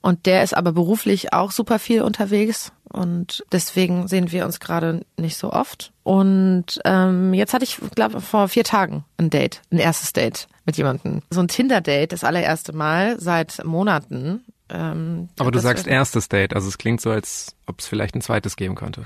und 0.00 0.26
der 0.26 0.42
ist 0.42 0.56
aber 0.56 0.72
beruflich 0.72 1.32
auch 1.32 1.50
super 1.50 1.78
viel 1.78 2.02
unterwegs 2.02 2.72
und 2.90 3.44
deswegen 3.52 4.08
sehen 4.08 4.32
wir 4.32 4.44
uns 4.44 4.60
gerade 4.60 5.04
nicht 5.16 5.36
so 5.36 5.52
oft. 5.52 5.92
Und 6.02 6.80
ähm, 6.84 7.34
jetzt 7.34 7.52
hatte 7.52 7.64
ich, 7.64 7.78
glaube 7.94 8.20
vor 8.20 8.48
vier 8.48 8.64
Tagen 8.64 9.04
ein 9.18 9.30
Date, 9.30 9.60
ein 9.70 9.78
erstes 9.78 10.12
Date 10.12 10.48
mit 10.64 10.76
jemandem. 10.76 11.22
So 11.30 11.40
ein 11.40 11.48
Tinder-Date, 11.48 12.12
das 12.12 12.24
allererste 12.24 12.72
Mal 12.72 13.20
seit 13.20 13.64
Monaten. 13.64 14.44
Ähm, 14.70 15.28
aber 15.38 15.50
du 15.50 15.58
sagst 15.58 15.86
erstes 15.86 16.28
Date, 16.28 16.54
also 16.54 16.68
es 16.68 16.78
klingt 16.78 17.00
so, 17.00 17.10
als 17.10 17.56
ob 17.66 17.80
es 17.80 17.86
vielleicht 17.86 18.14
ein 18.14 18.22
zweites 18.22 18.56
geben 18.56 18.74
könnte. 18.74 19.04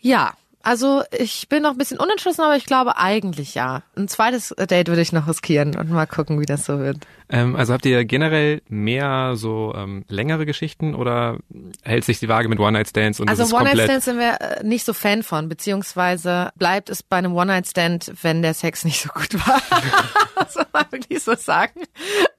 Ja, 0.00 0.34
also 0.62 1.02
ich 1.16 1.48
bin 1.48 1.62
noch 1.62 1.72
ein 1.72 1.78
bisschen 1.78 1.98
unentschlossen, 1.98 2.42
aber 2.42 2.56
ich 2.56 2.66
glaube 2.66 2.96
eigentlich 2.96 3.54
ja. 3.54 3.82
Ein 3.96 4.08
zweites 4.08 4.54
Date 4.58 4.88
würde 4.88 5.00
ich 5.00 5.12
noch 5.12 5.26
riskieren 5.26 5.76
und 5.76 5.90
mal 5.90 6.06
gucken, 6.06 6.40
wie 6.40 6.46
das 6.46 6.66
so 6.66 6.78
wird. 6.78 6.98
Ähm, 7.30 7.56
also 7.56 7.72
habt 7.72 7.86
ihr 7.86 8.04
generell 8.04 8.60
mehr 8.68 9.36
so 9.36 9.72
ähm, 9.76 10.04
längere 10.08 10.44
Geschichten 10.44 10.94
oder 10.94 11.38
hält 11.82 12.04
sich 12.04 12.18
die 12.20 12.28
Waage 12.28 12.48
mit 12.48 12.58
One-Night-Stands 12.58 13.20
und 13.20 13.28
Also 13.30 13.56
One-Night-Stands 13.56 14.04
sind 14.04 14.18
wir 14.18 14.40
äh, 14.40 14.64
nicht 14.64 14.84
so 14.84 14.92
Fan 14.92 15.22
von, 15.22 15.48
beziehungsweise 15.48 16.50
bleibt 16.56 16.90
es 16.90 17.02
bei 17.02 17.16
einem 17.16 17.34
One-Night-Stand, 17.34 18.12
wenn 18.22 18.42
der 18.42 18.54
Sex 18.54 18.84
nicht 18.84 19.00
so 19.00 19.08
gut 19.08 19.34
war. 19.46 19.62
das 20.36 20.54
soll 20.54 20.66
man 20.72 20.84
wirklich 20.90 21.22
so 21.22 21.34
sagen. 21.36 21.82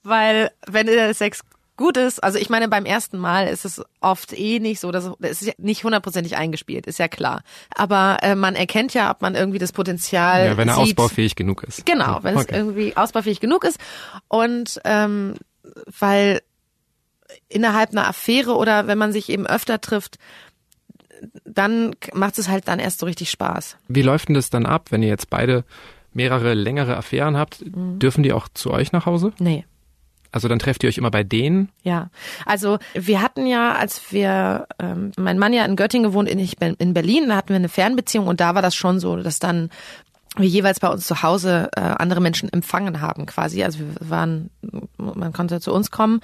Weil 0.04 0.52
wenn 0.68 0.88
der 0.88 1.14
Sex 1.14 1.42
gut 1.82 1.98
ist. 1.98 2.24
Also 2.24 2.38
ich 2.38 2.50
meine, 2.50 2.68
beim 2.68 2.86
ersten 2.86 3.18
Mal 3.18 3.48
ist 3.48 3.66
es 3.66 3.82
oft 4.00 4.38
eh 4.38 4.60
nicht 4.60 4.80
so, 4.80 4.92
dass 4.92 5.10
es 5.20 5.42
ist 5.42 5.60
nicht 5.60 5.84
hundertprozentig 5.84 6.38
eingespielt, 6.38 6.88
ist 6.88 7.00
ja 7.00 7.08
klar. 7.08 7.44
Aber 7.76 8.20
äh, 8.22 8.36
man 8.36 8.56
erkennt 8.56 8.94
ja, 8.94 9.12
ob 9.12 9.22
man 9.22 9.36
irgendwie 9.36 9.60
das 9.60 9.74
Potenzial. 9.74 10.46
Ja, 10.46 10.58
wenn 10.58 10.70
er 10.70 10.76
sieht. 10.76 10.98
ausbaufähig 10.98 11.36
genug 11.36 11.64
ist. 11.64 11.86
Genau, 11.86 12.20
wenn 12.22 12.38
okay. 12.38 12.46
es 12.50 12.56
irgendwie 12.56 12.96
ausbaufähig 12.96 13.40
genug 13.40 13.66
ist. 13.66 13.80
Und 14.28 14.80
ähm, 14.86 15.36
weil 16.00 16.42
innerhalb 17.50 17.92
einer 17.92 18.08
Affäre 18.08 18.56
oder 18.56 18.88
wenn 18.88 18.98
man 18.98 19.12
sich 19.12 19.30
eben 19.30 19.46
öfter 19.46 19.82
trifft, 19.82 20.18
dann 21.46 21.96
macht 22.14 22.38
es 22.38 22.50
halt 22.50 22.68
dann 22.68 22.80
erst 22.80 23.00
so 23.00 23.06
richtig 23.06 23.30
Spaß. 23.30 23.78
Wie 23.88 24.02
läuft 24.02 24.30
denn 24.30 24.36
das 24.36 24.50
dann 24.50 24.66
ab, 24.66 24.88
wenn 24.92 25.04
ihr 25.04 25.10
jetzt 25.10 25.30
beide 25.30 25.64
mehrere 26.14 26.54
längere 26.54 26.98
Affären 26.98 27.38
habt? 27.38 27.66
Mhm. 27.66 28.00
Dürfen 28.00 28.24
die 28.24 28.34
auch 28.34 28.48
zu 28.54 28.72
euch 28.72 28.92
nach 28.92 29.06
Hause? 29.06 29.34
Nee. 29.40 29.66
Also 30.32 30.48
dann 30.48 30.60
trefft 30.60 30.84
ihr 30.84 30.90
euch 30.90 30.98
immer 30.98 31.12
bei 31.12 31.24
denen? 31.24 31.70
Ja, 31.84 32.10
also 32.46 32.80
wir 32.94 33.22
hatten 33.22 33.46
ja, 33.46 33.74
als 33.74 34.12
wir, 34.12 34.68
ähm, 34.80 35.12
mein 35.18 35.38
Mann 35.38 35.54
ja 35.54 35.66
in 35.66 35.76
Göttingen 35.76 36.10
gewohnt, 36.10 36.30
ich 36.30 36.58
bin 36.58 36.76
in 36.80 36.94
Berlin, 36.94 37.30
da 37.30 37.36
hatten 37.36 37.50
wir 37.50 37.58
eine 37.58 37.70
Fernbeziehung 37.70 38.28
und 38.28 38.40
da 38.40 38.56
war 38.56 38.62
das 38.62 38.76
schon 38.76 39.00
so, 39.00 39.18
dass 39.18 39.40
dann 39.40 39.70
wir 40.38 40.48
jeweils 40.48 40.80
bei 40.80 40.88
uns 40.88 41.06
zu 41.06 41.24
Hause 41.24 41.70
äh, 41.76 41.82
andere 41.82 42.22
Menschen 42.22 42.52
empfangen 42.52 43.02
haben 43.02 43.26
quasi. 43.26 43.64
Also 43.64 43.80
wir 43.80 43.88
waren, 44.00 44.50
man 44.98 45.34
konnte 45.34 45.60
zu 45.60 45.74
uns 45.74 45.92
kommen 45.92 46.22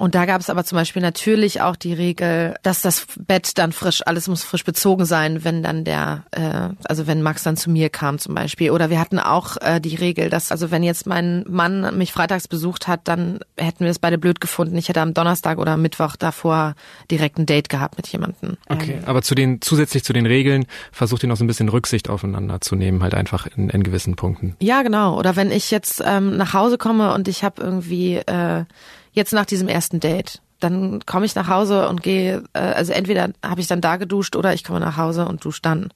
und 0.00 0.14
da 0.14 0.24
gab 0.24 0.40
es 0.40 0.48
aber 0.48 0.64
zum 0.64 0.76
Beispiel 0.76 1.02
natürlich 1.02 1.60
auch 1.60 1.76
die 1.76 1.92
Regel, 1.92 2.54
dass 2.62 2.80
das 2.80 3.06
Bett 3.18 3.58
dann 3.58 3.70
frisch, 3.70 4.00
alles 4.06 4.28
muss 4.28 4.42
frisch 4.42 4.64
bezogen 4.64 5.04
sein, 5.04 5.44
wenn 5.44 5.62
dann 5.62 5.84
der, 5.84 6.24
äh, 6.30 6.70
also 6.84 7.06
wenn 7.06 7.20
Max 7.20 7.42
dann 7.42 7.58
zu 7.58 7.68
mir 7.68 7.90
kam 7.90 8.18
zum 8.18 8.34
Beispiel. 8.34 8.70
Oder 8.70 8.88
wir 8.88 8.98
hatten 8.98 9.18
auch 9.18 9.58
äh, 9.60 9.78
die 9.78 9.96
Regel, 9.96 10.30
dass 10.30 10.52
also 10.52 10.70
wenn 10.70 10.82
jetzt 10.82 11.06
mein 11.06 11.44
Mann 11.46 11.98
mich 11.98 12.12
freitags 12.12 12.48
besucht 12.48 12.88
hat, 12.88 13.08
dann 13.08 13.40
hätten 13.58 13.84
wir 13.84 13.90
es 13.90 13.98
beide 13.98 14.16
blöd 14.16 14.40
gefunden. 14.40 14.78
Ich 14.78 14.88
hätte 14.88 15.02
am 15.02 15.12
Donnerstag 15.12 15.58
oder 15.58 15.76
Mittwoch 15.76 16.16
davor 16.16 16.76
direkt 17.10 17.38
ein 17.38 17.44
Date 17.44 17.68
gehabt 17.68 17.98
mit 17.98 18.08
jemandem. 18.08 18.56
Okay, 18.70 19.00
ähm. 19.02 19.04
aber 19.04 19.20
zu 19.20 19.34
den 19.34 19.60
zusätzlich 19.60 20.02
zu 20.02 20.14
den 20.14 20.24
Regeln 20.24 20.64
versucht 20.92 21.24
ihr 21.24 21.28
noch 21.28 21.36
so 21.36 21.44
ein 21.44 21.46
bisschen 21.46 21.68
Rücksicht 21.68 22.08
aufeinander 22.08 22.62
zu 22.62 22.74
nehmen, 22.74 23.02
halt 23.02 23.12
einfach 23.12 23.46
in, 23.54 23.68
in 23.68 23.82
gewissen 23.82 24.16
Punkten. 24.16 24.56
Ja, 24.60 24.80
genau. 24.80 25.18
Oder 25.18 25.36
wenn 25.36 25.50
ich 25.50 25.70
jetzt 25.70 26.02
ähm, 26.02 26.38
nach 26.38 26.54
Hause 26.54 26.78
komme 26.78 27.12
und 27.12 27.28
ich 27.28 27.44
habe 27.44 27.60
irgendwie 27.60 28.14
äh, 28.16 28.64
jetzt 29.12 29.32
nach 29.32 29.46
diesem 29.46 29.68
ersten 29.68 30.00
Date. 30.00 30.40
Dann 30.58 31.00
komme 31.06 31.24
ich 31.24 31.34
nach 31.34 31.48
Hause 31.48 31.88
und 31.88 32.02
gehe, 32.02 32.44
äh, 32.52 32.58
also 32.58 32.92
entweder 32.92 33.30
habe 33.44 33.60
ich 33.60 33.66
dann 33.66 33.80
da 33.80 33.96
geduscht 33.96 34.36
oder 34.36 34.52
ich 34.52 34.64
komme 34.64 34.80
nach 34.80 34.96
Hause 34.96 35.26
und 35.26 35.44
dusche 35.44 35.62
dann. 35.62 35.92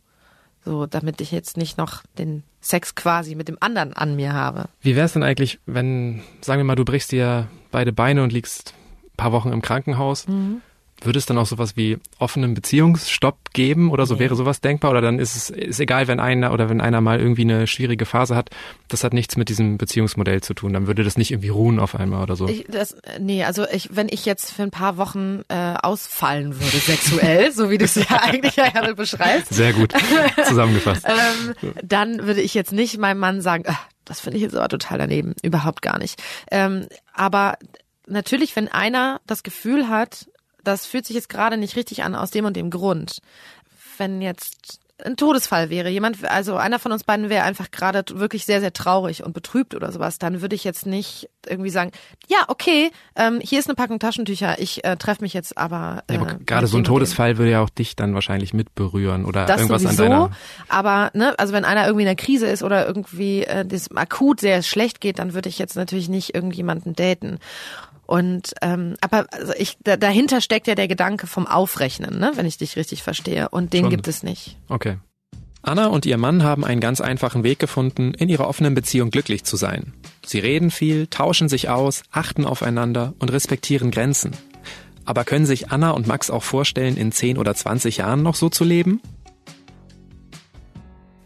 So, 0.64 0.87
damit 0.87 1.20
ich 1.20 1.31
jetzt 1.31 1.59
nicht 1.59 1.77
noch 1.77 2.03
den 2.16 2.42
Sex 2.62 2.94
quasi 2.94 3.35
mit 3.35 3.48
dem 3.48 3.59
anderen 3.61 3.92
an 3.92 4.16
mir 4.16 4.33
habe. 4.33 4.64
Wie 4.81 4.96
wäre 4.96 5.05
es 5.05 5.12
denn 5.12 5.22
eigentlich, 5.22 5.61
wenn, 5.66 6.22
sagen 6.40 6.59
wir 6.59 6.64
mal, 6.64 6.74
du 6.74 6.87
brichst 6.87 7.12
dir 7.12 7.48
beide 7.70 7.92
Beine 7.92 8.22
und 8.22 8.33
liegst 8.33 8.72
ein 9.05 9.16
paar 9.18 9.33
Wochen 9.33 9.53
im 9.53 9.61
Krankenhaus? 9.61 10.27
Mhm. 10.27 10.62
Würde 11.05 11.19
es 11.19 11.27
dann 11.27 11.38
auch 11.38 11.47
sowas 11.47 11.77
wie 11.77 11.99
offenen 12.19 12.55
Beziehungsstopp 12.55 13.53
geben 13.53 13.90
oder 13.90 14.07
so? 14.07 14.14
Nee. 14.14 14.21
Wäre 14.21 14.37
sowas 14.37 14.61
denkbar? 14.61 14.90
Oder 14.90 15.01
dann 15.01 15.19
ist 15.19 15.37
es 15.37 15.51
ist 15.51 15.81
egal, 15.81 16.09
wenn 16.09 16.21
einer 16.21 16.53
oder 16.53 16.69
wenn 16.69 16.81
einer 16.81 17.01
mal 17.01 17.21
irgendwie 17.21 17.43
eine 17.43 17.67
schwierige 17.67 18.07
Phase 18.07 18.37
hat, 18.37 18.51
das 18.88 19.05
hat 19.05 19.12
nichts 19.12 19.37
mit 19.37 19.49
diesem 19.49 19.79
Beziehungsmodell 19.79 20.43
zu 20.43 20.55
tun. 20.55 20.73
Dann 20.73 20.87
würde 20.87 21.05
das 21.05 21.17
nicht 21.17 21.31
irgendwie 21.31 21.49
ruhen 21.49 21.79
auf 21.79 21.95
einmal 21.95 22.23
oder 22.23 22.37
so. 22.37 22.49
Ich, 22.49 22.67
das, 22.69 22.97
nee, 23.19 23.45
also 23.45 23.67
ich, 23.71 23.95
wenn 23.95 24.09
ich 24.11 24.25
jetzt 24.25 24.53
für 24.53 24.62
ein 24.62 24.71
paar 24.71 24.97
Wochen 24.97 25.43
äh, 25.49 25.75
ausfallen 25.83 26.55
würde 26.55 26.79
sexuell, 26.79 27.53
so 27.53 27.71
wie 27.71 27.79
du 27.79 27.85
es 27.85 27.95
ja 27.95 28.21
eigentlich 28.23 28.57
ja 28.57 28.69
gerade 28.71 28.95
beschreibst. 28.95 29.53
Sehr 29.53 29.73
gut 29.73 29.93
zusammengefasst. 30.45 31.05
ähm, 31.09 31.55
dann 31.83 32.27
würde 32.27 32.40
ich 32.40 32.55
jetzt 32.55 32.73
nicht 32.73 32.99
meinem 32.99 33.19
Mann 33.19 33.40
sagen, 33.40 33.64
äh, 33.64 33.73
das 34.05 34.21
finde 34.21 34.37
ich 34.37 34.43
jetzt 34.43 34.55
aber 34.55 34.69
total 34.69 34.99
daneben. 34.99 35.35
Überhaupt 35.43 35.83
gar 35.83 35.99
nicht. 35.99 36.23
Ähm, 36.51 36.87
aber 37.14 37.59
natürlich, 38.07 38.55
wenn 38.57 38.69
einer 38.69 39.21
das 39.27 39.43
Gefühl 39.43 39.88
hat, 39.88 40.27
das 40.64 40.87
fühlt 40.87 41.07
sich 41.07 41.14
jetzt 41.14 41.29
gerade 41.29 41.57
nicht 41.57 41.77
richtig 41.77 42.03
an 42.03 42.14
aus 42.14 42.31
dem 42.31 42.44
und 42.44 42.57
dem 42.57 42.70
Grund. 42.70 43.20
Wenn 43.98 44.20
jetzt 44.20 44.81
ein 45.05 45.16
Todesfall 45.16 45.70
wäre, 45.70 45.88
jemand, 45.88 46.24
also 46.24 46.57
einer 46.57 46.79
von 46.79 46.92
uns 46.92 47.03
beiden 47.03 47.29
wäre 47.29 47.44
einfach 47.44 47.70
gerade 47.72 48.05
wirklich 48.14 48.44
sehr, 48.44 48.61
sehr 48.61 48.72
traurig 48.72 49.24
und 49.24 49.33
betrübt 49.33 49.74
oder 49.74 49.90
sowas, 49.90 50.18
dann 50.18 50.40
würde 50.40 50.55
ich 50.55 50.62
jetzt 50.62 50.87
nicht 50.87 51.29
irgendwie 51.46 51.70
sagen, 51.70 51.90
ja, 52.29 52.44
okay, 52.46 52.92
ähm, 53.16 53.40
hier 53.42 53.59
ist 53.59 53.68
eine 53.68 53.74
Packung 53.74 53.98
Taschentücher, 53.98 54.61
ich 54.61 54.85
äh, 54.85 54.96
treffe 54.96 55.22
mich 55.22 55.35
jetzt 55.35 55.59
aber. 55.59 56.05
Äh, 56.07 56.14
ja, 56.14 56.20
aber 56.20 56.35
gerade 56.46 56.68
so 56.68 56.77
ein 56.77 56.85
Todesfall 56.85 57.38
würde 57.38 57.50
ja 57.50 57.61
auch 57.62 57.70
dich 57.70 57.96
dann 57.96 58.14
wahrscheinlich 58.14 58.55
mitberühren 58.55 59.24
oder 59.24 59.46
das 59.46 59.62
irgendwas 59.62 59.83
sowieso, 59.83 60.05
an 60.05 60.11
deiner. 60.11 60.31
Aber 60.68 61.11
ne, 61.12 61.37
also 61.38 61.53
wenn 61.53 61.64
einer 61.64 61.87
irgendwie 61.87 62.05
in 62.05 62.09
einer 62.09 62.16
Krise 62.16 62.46
ist 62.46 62.62
oder 62.62 62.87
irgendwie 62.87 63.42
äh, 63.42 63.66
das 63.66 63.90
akut 63.94 64.40
sehr 64.40 64.62
schlecht 64.62 65.00
geht, 65.00 65.18
dann 65.18 65.35
würde 65.35 65.48
ich 65.48 65.59
jetzt 65.59 65.74
natürlich 65.74 66.09
nicht 66.09 66.35
irgendjemanden 66.35 66.94
daten. 66.94 67.40
Und 68.07 68.55
ähm, 68.62 68.97
aber 69.01 69.27
also 69.31 69.53
ich 69.57 69.77
da, 69.83 69.97
dahinter 69.97 70.40
steckt 70.40 70.67
ja 70.67 70.75
der 70.75 70.88
Gedanke 70.88 71.27
vom 71.27 71.47
Aufrechnen, 71.47 72.19
ne, 72.19 72.33
wenn 72.35 72.47
ich 72.47 72.59
dich 72.59 72.77
richtig 72.77 73.03
verstehe. 73.03 73.49
Und 73.49 73.73
den 73.73 73.85
Schon. 73.85 73.90
gibt 73.90 74.09
es 74.09 74.23
nicht. 74.23 74.57
Okay. 74.69 74.99
Anna 75.62 75.87
und 75.87 76.05
ihr 76.05 76.19
Mann 76.19 76.43
haben 76.43 76.62
einen 76.62 76.83
ganz 76.83 77.01
einfachen 77.01 77.43
Weg 77.43 77.59
gefunden, 77.59 78.12
in 78.12 78.29
ihrer 78.29 78.47
offenen 78.47 78.75
Beziehung 78.75 79.11
glücklich 79.11 79.45
zu 79.45 79.57
sein. 79.57 79.95
Sie 80.25 80.38
reden 80.38 80.71
viel, 80.71 81.07
tauschen 81.07 81.49
sich 81.49 81.71
aus, 81.71 82.03
achten 82.11 82.45
aufeinander 82.45 83.14
und 83.19 83.33
respektieren 83.33 83.90
Grenzen. 83.90 84.33
Aber 85.07 85.25
können 85.25 85.47
sich 85.47 85.71
Anna 85.71 85.90
und 85.93 86.07
Max 86.07 86.31
auch 86.31 86.43
vorstellen, 86.43 86.99
in 86.99 87.12
10 87.12 87.38
oder 87.38 87.55
20 87.55 87.99
Jahren 87.99 88.23
noch 88.23 88.35
so 88.35 88.51
zu 88.51 88.64
leben? 88.64 89.01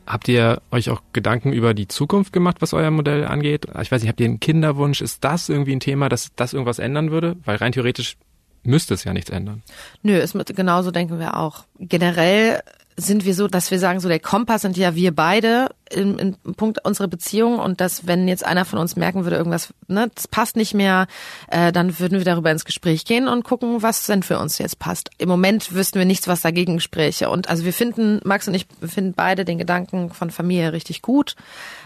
Habt 0.08 0.26
ihr 0.28 0.62
euch 0.70 0.88
auch 0.88 1.02
Gedanken 1.12 1.52
über 1.52 1.74
die 1.74 1.86
Zukunft 1.86 2.32
gemacht, 2.32 2.56
was 2.60 2.72
euer 2.72 2.90
Modell 2.90 3.26
angeht? 3.26 3.66
Ich 3.82 3.92
weiß 3.92 4.00
nicht, 4.00 4.08
habt 4.08 4.20
ihr 4.20 4.26
einen 4.26 4.40
Kinderwunsch? 4.40 5.02
Ist 5.02 5.22
das 5.22 5.50
irgendwie 5.50 5.76
ein 5.76 5.80
Thema, 5.80 6.08
dass 6.08 6.30
das 6.34 6.54
irgendwas 6.54 6.78
ändern 6.78 7.10
würde? 7.10 7.36
Weil 7.44 7.56
rein 7.56 7.72
theoretisch 7.72 8.16
müsste 8.62 8.94
es 8.94 9.04
ja 9.04 9.12
nichts 9.12 9.28
ändern. 9.28 9.62
Nö, 10.02 10.14
es, 10.14 10.32
genauso 10.32 10.92
denken 10.92 11.18
wir 11.18 11.36
auch. 11.36 11.64
Generell 11.78 12.62
sind 12.98 13.24
wir 13.24 13.34
so, 13.34 13.46
dass 13.46 13.70
wir 13.70 13.78
sagen, 13.78 14.00
so 14.00 14.08
der 14.08 14.18
Kompass 14.18 14.62
sind 14.62 14.76
ja 14.76 14.96
wir 14.96 15.14
beide 15.14 15.68
im, 15.88 16.18
im 16.18 16.34
Punkt 16.56 16.84
unserer 16.84 17.06
Beziehung 17.06 17.60
und 17.60 17.80
dass 17.80 18.08
wenn 18.08 18.26
jetzt 18.26 18.44
einer 18.44 18.64
von 18.64 18.80
uns 18.80 18.96
merken 18.96 19.24
würde, 19.24 19.36
irgendwas, 19.36 19.72
ne, 19.86 20.10
das 20.12 20.26
passt 20.26 20.56
nicht 20.56 20.74
mehr, 20.74 21.06
äh, 21.46 21.70
dann 21.70 22.00
würden 22.00 22.18
wir 22.18 22.24
darüber 22.24 22.50
ins 22.50 22.64
Gespräch 22.64 23.04
gehen 23.04 23.28
und 23.28 23.44
gucken, 23.44 23.82
was 23.82 24.04
denn 24.06 24.24
für 24.24 24.40
uns 24.40 24.58
jetzt 24.58 24.80
passt. 24.80 25.10
Im 25.18 25.28
Moment 25.28 25.72
wüssten 25.72 26.00
wir 26.00 26.06
nichts, 26.06 26.26
was 26.26 26.40
dagegen 26.40 26.74
Gespräche. 26.74 27.30
Und 27.30 27.48
also 27.48 27.64
wir 27.64 27.72
finden, 27.72 28.20
Max 28.24 28.48
und 28.48 28.54
ich 28.54 28.66
finden 28.84 29.14
beide 29.14 29.44
den 29.44 29.58
Gedanken 29.58 30.10
von 30.10 30.30
Familie 30.32 30.72
richtig 30.72 31.00
gut. 31.00 31.36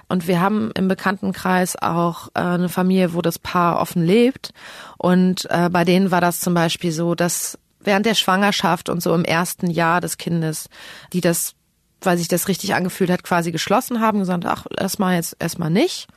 Und 0.09 0.27
wir 0.27 0.41
haben 0.41 0.71
im 0.75 0.89
Bekanntenkreis 0.89 1.77
auch 1.77 2.29
äh, 2.29 2.41
eine 2.41 2.71
Familie, 2.71 3.13
wo 3.13 3.21
das 3.21 3.39
Paar 3.39 3.81
offen 3.81 4.05
lebt. 4.05 4.55
Und 4.97 5.47
äh, 5.51 5.69
bei 5.71 5.85
denen 5.85 6.11
war 6.11 6.23
das 6.23 6.41
zum 6.41 6.55
Beispiel 6.55 6.91
so, 6.91 7.15
dass 7.15 7.59
während 7.85 8.07
der 8.07 8.15
Schwangerschaft 8.15 8.89
und 8.89 9.03
so 9.03 9.15
im 9.15 9.25
ersten 9.25 9.71
Jahr 9.71 10.01
des 10.01 10.19
Kindes, 10.19 10.69
die 11.13 11.21
das, 11.21 11.55
weil 12.01 12.19
sich 12.19 12.29
das 12.29 12.49
richtig 12.49 12.75
angefühlt 12.75 13.11
hat, 13.11 13.25
quasi 13.25 13.53
geschlossen 13.53 14.01
haben, 14.01 14.21
gesagt, 14.21 14.47
ach, 14.47 14.67
erstmal 14.79 15.17
jetzt 15.17 15.37
erstmal 15.39 15.71
nicht 15.71 16.09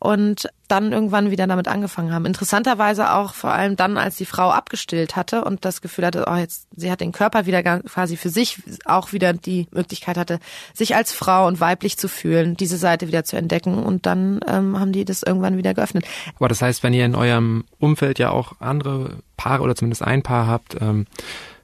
und 0.00 0.48
dann 0.66 0.92
irgendwann 0.92 1.30
wieder 1.30 1.46
damit 1.46 1.68
angefangen 1.68 2.12
haben. 2.12 2.24
Interessanterweise 2.24 3.12
auch 3.12 3.34
vor 3.34 3.50
allem 3.50 3.76
dann, 3.76 3.98
als 3.98 4.16
die 4.16 4.24
Frau 4.24 4.50
abgestillt 4.50 5.14
hatte 5.14 5.44
und 5.44 5.66
das 5.66 5.82
Gefühl 5.82 6.06
hatte, 6.06 6.24
oh, 6.26 6.36
jetzt, 6.36 6.68
sie 6.74 6.90
hat 6.90 7.02
den 7.02 7.12
Körper 7.12 7.44
wieder 7.44 7.62
quasi 7.80 8.16
für 8.16 8.30
sich 8.30 8.56
auch 8.86 9.12
wieder 9.12 9.34
die 9.34 9.68
Möglichkeit 9.72 10.16
hatte, 10.16 10.40
sich 10.72 10.96
als 10.96 11.12
Frau 11.12 11.46
und 11.46 11.60
weiblich 11.60 11.98
zu 11.98 12.08
fühlen, 12.08 12.56
diese 12.56 12.78
Seite 12.78 13.08
wieder 13.08 13.24
zu 13.24 13.36
entdecken 13.36 13.74
und 13.74 14.06
dann 14.06 14.40
ähm, 14.48 14.80
haben 14.80 14.92
die 14.92 15.04
das 15.04 15.22
irgendwann 15.22 15.58
wieder 15.58 15.74
geöffnet. 15.74 16.06
Aber 16.36 16.48
das 16.48 16.62
heißt, 16.62 16.82
wenn 16.82 16.94
ihr 16.94 17.04
in 17.04 17.14
eurem 17.14 17.64
Umfeld 17.78 18.18
ja 18.18 18.30
auch 18.30 18.54
andere 18.58 19.18
Paare 19.36 19.62
oder 19.62 19.76
zumindest 19.76 20.02
ein 20.02 20.22
Paar 20.22 20.46
habt, 20.46 20.80
ähm, 20.80 21.06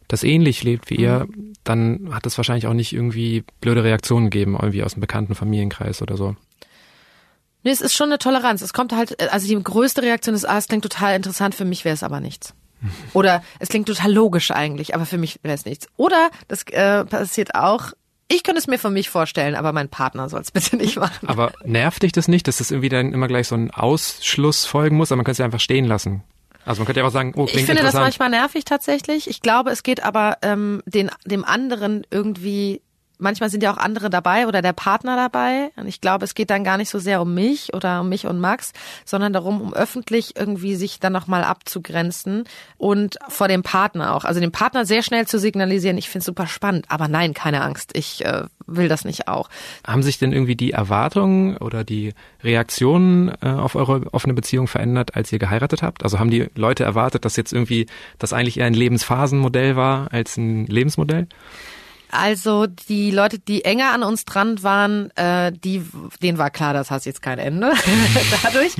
das 0.08 0.24
ähnlich 0.24 0.62
lebt 0.62 0.90
wie 0.90 0.96
ihr, 0.96 1.26
mhm. 1.26 1.54
dann 1.64 2.10
hat 2.12 2.26
es 2.26 2.36
wahrscheinlich 2.36 2.66
auch 2.66 2.74
nicht 2.74 2.92
irgendwie 2.92 3.44
blöde 3.62 3.82
Reaktionen 3.82 4.28
gegeben, 4.28 4.58
irgendwie 4.60 4.82
aus 4.82 4.92
einem 4.92 5.00
bekannten 5.00 5.34
Familienkreis 5.34 6.02
oder 6.02 6.18
so. 6.18 6.36
Nee, 7.66 7.72
es 7.72 7.80
ist 7.80 7.94
schon 7.94 8.10
eine 8.10 8.20
Toleranz. 8.20 8.62
Es 8.62 8.72
kommt 8.72 8.92
halt, 8.92 9.20
äh, 9.20 9.26
also 9.26 9.48
die 9.48 9.60
größte 9.60 10.00
Reaktion 10.00 10.36
ist, 10.36 10.44
ah, 10.44 10.56
es 10.56 10.68
klingt 10.68 10.84
total 10.84 11.16
interessant, 11.16 11.52
für 11.52 11.64
mich 11.64 11.84
wäre 11.84 11.94
es 11.94 12.04
aber 12.04 12.20
nichts. 12.20 12.54
Oder 13.12 13.42
es 13.58 13.70
klingt 13.70 13.88
total 13.88 14.12
logisch 14.12 14.52
eigentlich, 14.52 14.94
aber 14.94 15.04
für 15.04 15.18
mich 15.18 15.40
wäre 15.42 15.56
es 15.56 15.64
nichts. 15.64 15.88
Oder 15.96 16.30
das 16.46 16.62
äh, 16.70 17.04
passiert 17.04 17.56
auch, 17.56 17.90
ich 18.28 18.44
könnte 18.44 18.60
es 18.60 18.68
mir 18.68 18.78
von 18.78 18.92
mich 18.92 19.10
vorstellen, 19.10 19.56
aber 19.56 19.72
mein 19.72 19.88
Partner 19.88 20.28
soll 20.28 20.42
es 20.42 20.50
bitte 20.52 20.76
nicht 20.76 20.96
machen. 20.96 21.28
Aber 21.28 21.50
nervt 21.64 22.04
dich 22.04 22.12
das 22.12 22.28
nicht, 22.28 22.46
dass 22.46 22.58
das 22.58 22.70
irgendwie 22.70 22.88
dann 22.88 23.12
immer 23.12 23.26
gleich 23.26 23.48
so 23.48 23.56
ein 23.56 23.72
Ausschluss 23.72 24.64
folgen 24.64 24.96
muss, 24.96 25.10
aber 25.10 25.16
man 25.16 25.24
könnte 25.24 25.32
es 25.32 25.38
ja 25.38 25.44
einfach 25.44 25.58
stehen 25.58 25.86
lassen? 25.86 26.22
Also 26.64 26.82
man 26.82 26.86
könnte 26.86 27.00
ja 27.00 27.06
auch 27.08 27.10
sagen, 27.10 27.32
oh, 27.34 27.46
klingt 27.46 27.62
Ich 27.62 27.66
finde 27.66 27.82
das 27.82 27.94
manchmal 27.94 28.30
nervig 28.30 28.64
tatsächlich. 28.64 29.28
Ich 29.28 29.40
glaube, 29.40 29.70
es 29.70 29.82
geht 29.82 30.04
aber 30.04 30.38
ähm, 30.42 30.84
den, 30.86 31.10
dem 31.24 31.44
anderen 31.44 32.06
irgendwie 32.12 32.80
manchmal 33.18 33.50
sind 33.50 33.62
ja 33.62 33.72
auch 33.72 33.78
andere 33.78 34.10
dabei 34.10 34.46
oder 34.46 34.62
der 34.62 34.72
Partner 34.72 35.16
dabei. 35.16 35.70
Und 35.76 35.86
ich 35.86 36.00
glaube, 36.00 36.24
es 36.24 36.34
geht 36.34 36.50
dann 36.50 36.64
gar 36.64 36.76
nicht 36.76 36.90
so 36.90 36.98
sehr 36.98 37.20
um 37.20 37.34
mich 37.34 37.74
oder 37.74 38.00
um 38.00 38.08
mich 38.08 38.26
und 38.26 38.40
Max, 38.40 38.72
sondern 39.04 39.32
darum, 39.32 39.60
um 39.60 39.74
öffentlich 39.74 40.36
irgendwie 40.36 40.74
sich 40.76 41.00
dann 41.00 41.12
nochmal 41.12 41.44
abzugrenzen 41.44 42.44
und 42.78 43.18
vor 43.28 43.48
dem 43.48 43.62
Partner 43.62 44.14
auch. 44.14 44.24
Also 44.24 44.40
dem 44.40 44.52
Partner 44.52 44.84
sehr 44.84 45.02
schnell 45.02 45.26
zu 45.26 45.38
signalisieren, 45.38 45.98
ich 45.98 46.08
finde 46.08 46.20
es 46.20 46.26
super 46.26 46.46
spannend, 46.46 46.86
aber 46.88 47.08
nein, 47.08 47.34
keine 47.34 47.62
Angst, 47.62 47.90
ich 47.94 48.24
äh, 48.24 48.44
will 48.66 48.88
das 48.88 49.04
nicht 49.04 49.28
auch. 49.28 49.48
Haben 49.86 50.02
sich 50.02 50.18
denn 50.18 50.32
irgendwie 50.32 50.56
die 50.56 50.72
Erwartungen 50.72 51.56
oder 51.56 51.84
die 51.84 52.14
Reaktionen 52.42 53.32
äh, 53.40 53.48
auf 53.48 53.74
eure 53.74 54.12
offene 54.12 54.34
Beziehung 54.34 54.66
verändert, 54.68 55.14
als 55.14 55.32
ihr 55.32 55.38
geheiratet 55.38 55.82
habt? 55.82 56.02
Also 56.04 56.18
haben 56.18 56.30
die 56.30 56.48
Leute 56.54 56.84
erwartet, 56.84 57.24
dass 57.24 57.36
jetzt 57.36 57.52
irgendwie 57.52 57.86
das 58.18 58.32
eigentlich 58.32 58.58
eher 58.58 58.66
ein 58.66 58.74
Lebensphasenmodell 58.74 59.76
war 59.76 60.12
als 60.12 60.36
ein 60.36 60.66
Lebensmodell? 60.66 61.28
Also 62.10 62.66
die 62.66 63.10
Leute, 63.10 63.38
die 63.38 63.64
enger 63.64 63.92
an 63.92 64.02
uns 64.02 64.24
dran 64.24 64.62
waren, 64.62 65.10
äh, 65.16 65.52
die, 65.52 65.84
denen 66.22 66.38
war 66.38 66.50
klar, 66.50 66.72
das 66.72 66.90
hat 66.90 67.04
jetzt 67.04 67.22
kein 67.22 67.38
Ende 67.38 67.72
dadurch. 68.42 68.74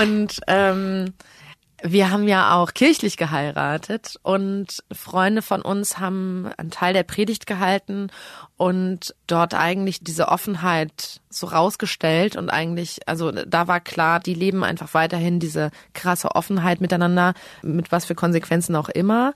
Und 0.00 0.40
ähm, 0.46 1.14
wir 1.82 2.10
haben 2.10 2.26
ja 2.26 2.54
auch 2.54 2.72
kirchlich 2.72 3.16
geheiratet 3.16 4.16
und 4.22 4.82
Freunde 4.90 5.42
von 5.42 5.60
uns 5.60 5.98
haben 5.98 6.50
einen 6.56 6.70
Teil 6.70 6.94
der 6.94 7.02
Predigt 7.02 7.46
gehalten 7.46 8.08
und 8.56 9.14
dort 9.26 9.54
eigentlich 9.54 10.00
diese 10.00 10.28
Offenheit 10.28 11.20
so 11.28 11.46
rausgestellt 11.46 12.36
und 12.36 12.48
eigentlich, 12.48 13.06
also 13.06 13.30
da 13.30 13.68
war 13.68 13.80
klar, 13.80 14.20
die 14.20 14.32
leben 14.32 14.64
einfach 14.64 14.94
weiterhin 14.94 15.38
diese 15.38 15.70
krasse 15.92 16.34
Offenheit 16.34 16.80
miteinander, 16.80 17.34
mit 17.62 17.92
was 17.92 18.06
für 18.06 18.14
Konsequenzen 18.14 18.74
auch 18.74 18.88
immer. 18.88 19.34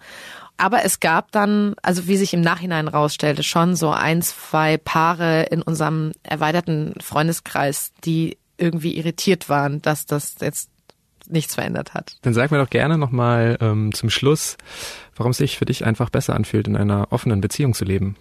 Aber 0.61 0.85
es 0.85 1.01
gab 1.01 1.33
dann, 1.33 1.75
also 1.83 2.07
wie 2.07 2.18
sich 2.18 2.35
im 2.35 2.42
Nachhinein 2.42 2.87
rausstellte, 2.87 3.42
schon 3.42 3.77
so 3.77 3.90
ein, 3.90 4.20
zwei 4.20 4.77
Paare 4.77 5.44
in 5.44 5.62
unserem 5.62 6.12
erweiterten 6.23 6.92
Freundeskreis, 7.01 7.92
die 8.05 8.37
irgendwie 8.59 8.99
irritiert 8.99 9.49
waren, 9.49 9.81
dass 9.81 10.05
das 10.05 10.37
jetzt 10.42 10.68
nichts 11.27 11.55
verändert 11.55 11.94
hat. 11.94 12.18
Dann 12.20 12.35
sag 12.35 12.51
mir 12.51 12.59
doch 12.59 12.68
gerne 12.68 12.99
nochmal 12.99 13.57
ähm, 13.62 13.94
zum 13.94 14.11
Schluss, 14.11 14.59
warum 15.16 15.31
es 15.31 15.38
sich 15.38 15.57
für 15.57 15.64
dich 15.64 15.87
einfach 15.87 16.11
besser 16.11 16.35
anfühlt, 16.35 16.68
in 16.68 16.77
einer 16.77 17.11
offenen 17.11 17.40
Beziehung 17.40 17.73
zu 17.73 17.87
leben. 17.87 18.16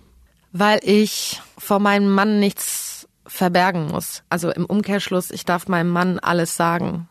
Weil 0.54 0.80
ich 0.84 1.42
vor 1.58 1.80
meinem 1.80 2.10
Mann 2.10 2.40
nichts 2.40 3.10
verbergen 3.26 3.88
muss. 3.88 4.24
Also 4.30 4.50
im 4.50 4.66
Umkehrschluss, 4.66 5.30
ich 5.30 5.44
darf 5.44 5.68
meinem 5.68 5.90
Mann 5.90 6.20
alles 6.20 6.56
sagen. 6.56 7.10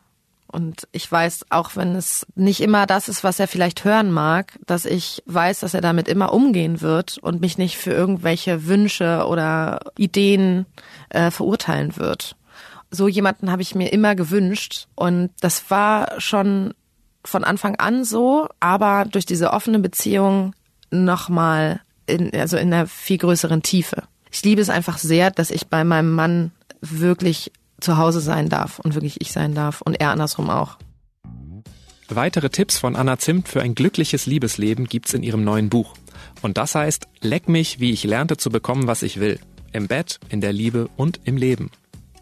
Und 0.51 0.87
ich 0.91 1.09
weiß, 1.11 1.45
auch 1.49 1.75
wenn 1.75 1.95
es 1.95 2.25
nicht 2.35 2.59
immer 2.61 2.87
das 2.87 3.07
ist, 3.07 3.23
was 3.23 3.39
er 3.39 3.47
vielleicht 3.47 3.85
hören 3.85 4.11
mag, 4.11 4.57
dass 4.65 4.85
ich 4.85 5.21
weiß, 5.27 5.59
dass 5.59 5.75
er 5.75 5.81
damit 5.81 6.07
immer 6.07 6.33
umgehen 6.33 6.81
wird 6.81 7.19
und 7.19 7.39
mich 7.39 7.59
nicht 7.59 7.77
für 7.77 7.91
irgendwelche 7.91 8.65
Wünsche 8.65 9.25
oder 9.27 9.79
Ideen 9.95 10.65
äh, 11.09 11.29
verurteilen 11.29 11.97
wird. 11.97 12.35
So 12.89 13.07
jemanden 13.07 13.51
habe 13.51 13.61
ich 13.61 13.75
mir 13.75 13.93
immer 13.93 14.15
gewünscht 14.15 14.87
und 14.95 15.29
das 15.39 15.69
war 15.69 16.19
schon 16.19 16.73
von 17.23 17.43
Anfang 17.43 17.75
an 17.75 18.03
so, 18.03 18.47
aber 18.59 19.05
durch 19.05 19.27
diese 19.27 19.53
offene 19.53 19.77
Beziehung 19.77 20.55
nochmal 20.89 21.81
in, 22.07 22.33
also 22.33 22.57
in 22.57 22.73
einer 22.73 22.87
viel 22.87 23.19
größeren 23.19 23.61
Tiefe. 23.61 24.03
Ich 24.31 24.43
liebe 24.43 24.61
es 24.61 24.69
einfach 24.69 24.97
sehr, 24.97 25.29
dass 25.29 25.51
ich 25.51 25.67
bei 25.67 25.83
meinem 25.83 26.13
Mann 26.13 26.51
wirklich 26.81 27.51
zu 27.79 27.97
Hause 27.97 28.21
sein 28.21 28.49
darf 28.49 28.79
und 28.79 28.95
wirklich 28.95 29.21
ich 29.21 29.31
sein 29.31 29.55
darf 29.55 29.81
und 29.81 29.99
er 29.99 30.11
andersrum 30.11 30.49
auch. 30.49 30.77
Weitere 32.09 32.49
Tipps 32.49 32.79
von 32.79 32.95
Anna 32.95 33.19
Zimt 33.19 33.47
für 33.47 33.61
ein 33.61 33.75
glückliches 33.75 34.25
Liebesleben 34.25 34.85
gibt's 34.85 35.13
in 35.13 35.21
ihrem 35.21 35.43
neuen 35.43 35.69
Buch. 35.69 35.93
Und 36.41 36.57
das 36.57 36.73
heißt, 36.73 37.07
Leck 37.21 37.47
mich, 37.47 37.79
wie 37.79 37.91
ich 37.91 38.03
lernte 38.03 38.37
zu 38.37 38.49
bekommen, 38.49 38.87
was 38.87 39.03
ich 39.03 39.19
will. 39.19 39.39
Im 39.73 39.87
Bett, 39.87 40.19
in 40.29 40.41
der 40.41 40.53
Liebe 40.53 40.89
und 40.97 41.19
im 41.25 41.37
Leben. 41.37 41.69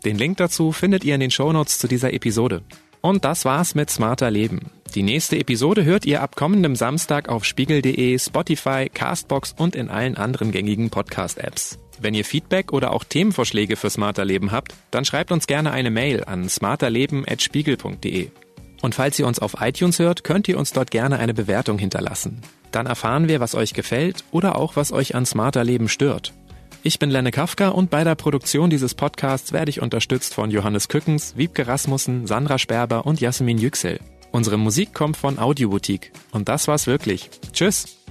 Den 0.04 0.18
Link 0.18 0.38
dazu 0.38 0.72
findet 0.72 1.04
ihr 1.04 1.16
in 1.16 1.22
den 1.22 1.32
Shownotes 1.32 1.80
zu 1.80 1.88
dieser 1.88 2.14
Episode. 2.14 2.64
Und 3.02 3.24
das 3.24 3.46
war's 3.46 3.76
mit 3.76 3.90
Smarter 3.90 4.30
Leben. 4.30 4.72
Die 4.96 5.04
nächste 5.04 5.38
Episode 5.38 5.86
hört 5.86 6.06
ihr 6.06 6.22
ab 6.22 6.36
kommendem 6.36 6.76
Samstag 6.76 7.30
auf 7.30 7.46
spiegel.de, 7.46 8.18
Spotify, 8.20 8.90
Castbox 8.94 9.54
und 9.58 9.76
in 9.76 9.90
allen 9.90 10.18
anderen 10.18 10.52
gängigen 10.52 10.90
Podcast-Apps. 10.90 11.78
Wenn 12.00 12.14
ihr 12.14 12.26
Feedback 12.26 12.74
oder 12.74 12.92
auch 12.92 13.04
Themenvorschläge 13.04 13.76
für 13.76 13.90
Smarter 13.90 14.26
Leben 14.26 14.52
habt, 14.52 14.74
dann 14.92 15.06
schreibt 15.06 15.32
uns 15.32 15.48
gerne 15.48 15.72
eine 15.72 15.90
Mail 15.90 16.24
an 16.24 16.48
smarterleben.spiegel.de. 16.48 18.30
Und 18.82 18.96
falls 18.96 19.18
ihr 19.18 19.26
uns 19.26 19.40
auf 19.40 19.56
iTunes 19.60 20.00
hört, 20.00 20.24
könnt 20.24 20.48
ihr 20.48 20.58
uns 20.58 20.72
dort 20.72 20.92
gerne 20.92 21.18
eine 21.18 21.34
Bewertung 21.34 21.80
hinterlassen. 21.80 22.42
Dann 22.72 22.86
erfahren 22.86 23.28
wir, 23.28 23.40
was 23.40 23.56
euch 23.56 23.74
gefällt 23.74 24.24
oder 24.32 24.56
auch 24.56 24.76
was 24.76 24.92
euch 24.92 25.16
an 25.16 25.26
Smarter 25.26 25.64
Leben 25.64 25.90
stört. 25.90 26.34
Ich 26.84 27.00
bin 27.00 27.10
Lenne 27.10 27.32
Kafka 27.32 27.70
und 27.70 27.90
bei 27.90 28.04
der 28.04 28.16
Produktion 28.16 28.70
dieses 28.70 28.94
Podcasts 28.94 29.52
werde 29.52 29.70
ich 29.70 29.82
unterstützt 29.82 30.34
von 30.34 30.52
Johannes 30.52 30.88
Kückens, 30.88 31.36
Wiebke 31.36 31.68
Rasmussen, 31.68 32.28
Sandra 32.28 32.60
Sperber 32.60 33.06
und 33.06 33.20
Jasmin 33.20 33.58
Yüksel. 33.58 34.00
Unsere 34.32 34.58
Musik 34.58 34.94
kommt 34.94 35.18
von 35.18 35.40
Audioboutique. 35.40 36.12
Und 36.32 36.48
das 36.48 36.68
war's 36.68 36.86
wirklich. 36.86 37.30
Tschüss! 37.54 38.07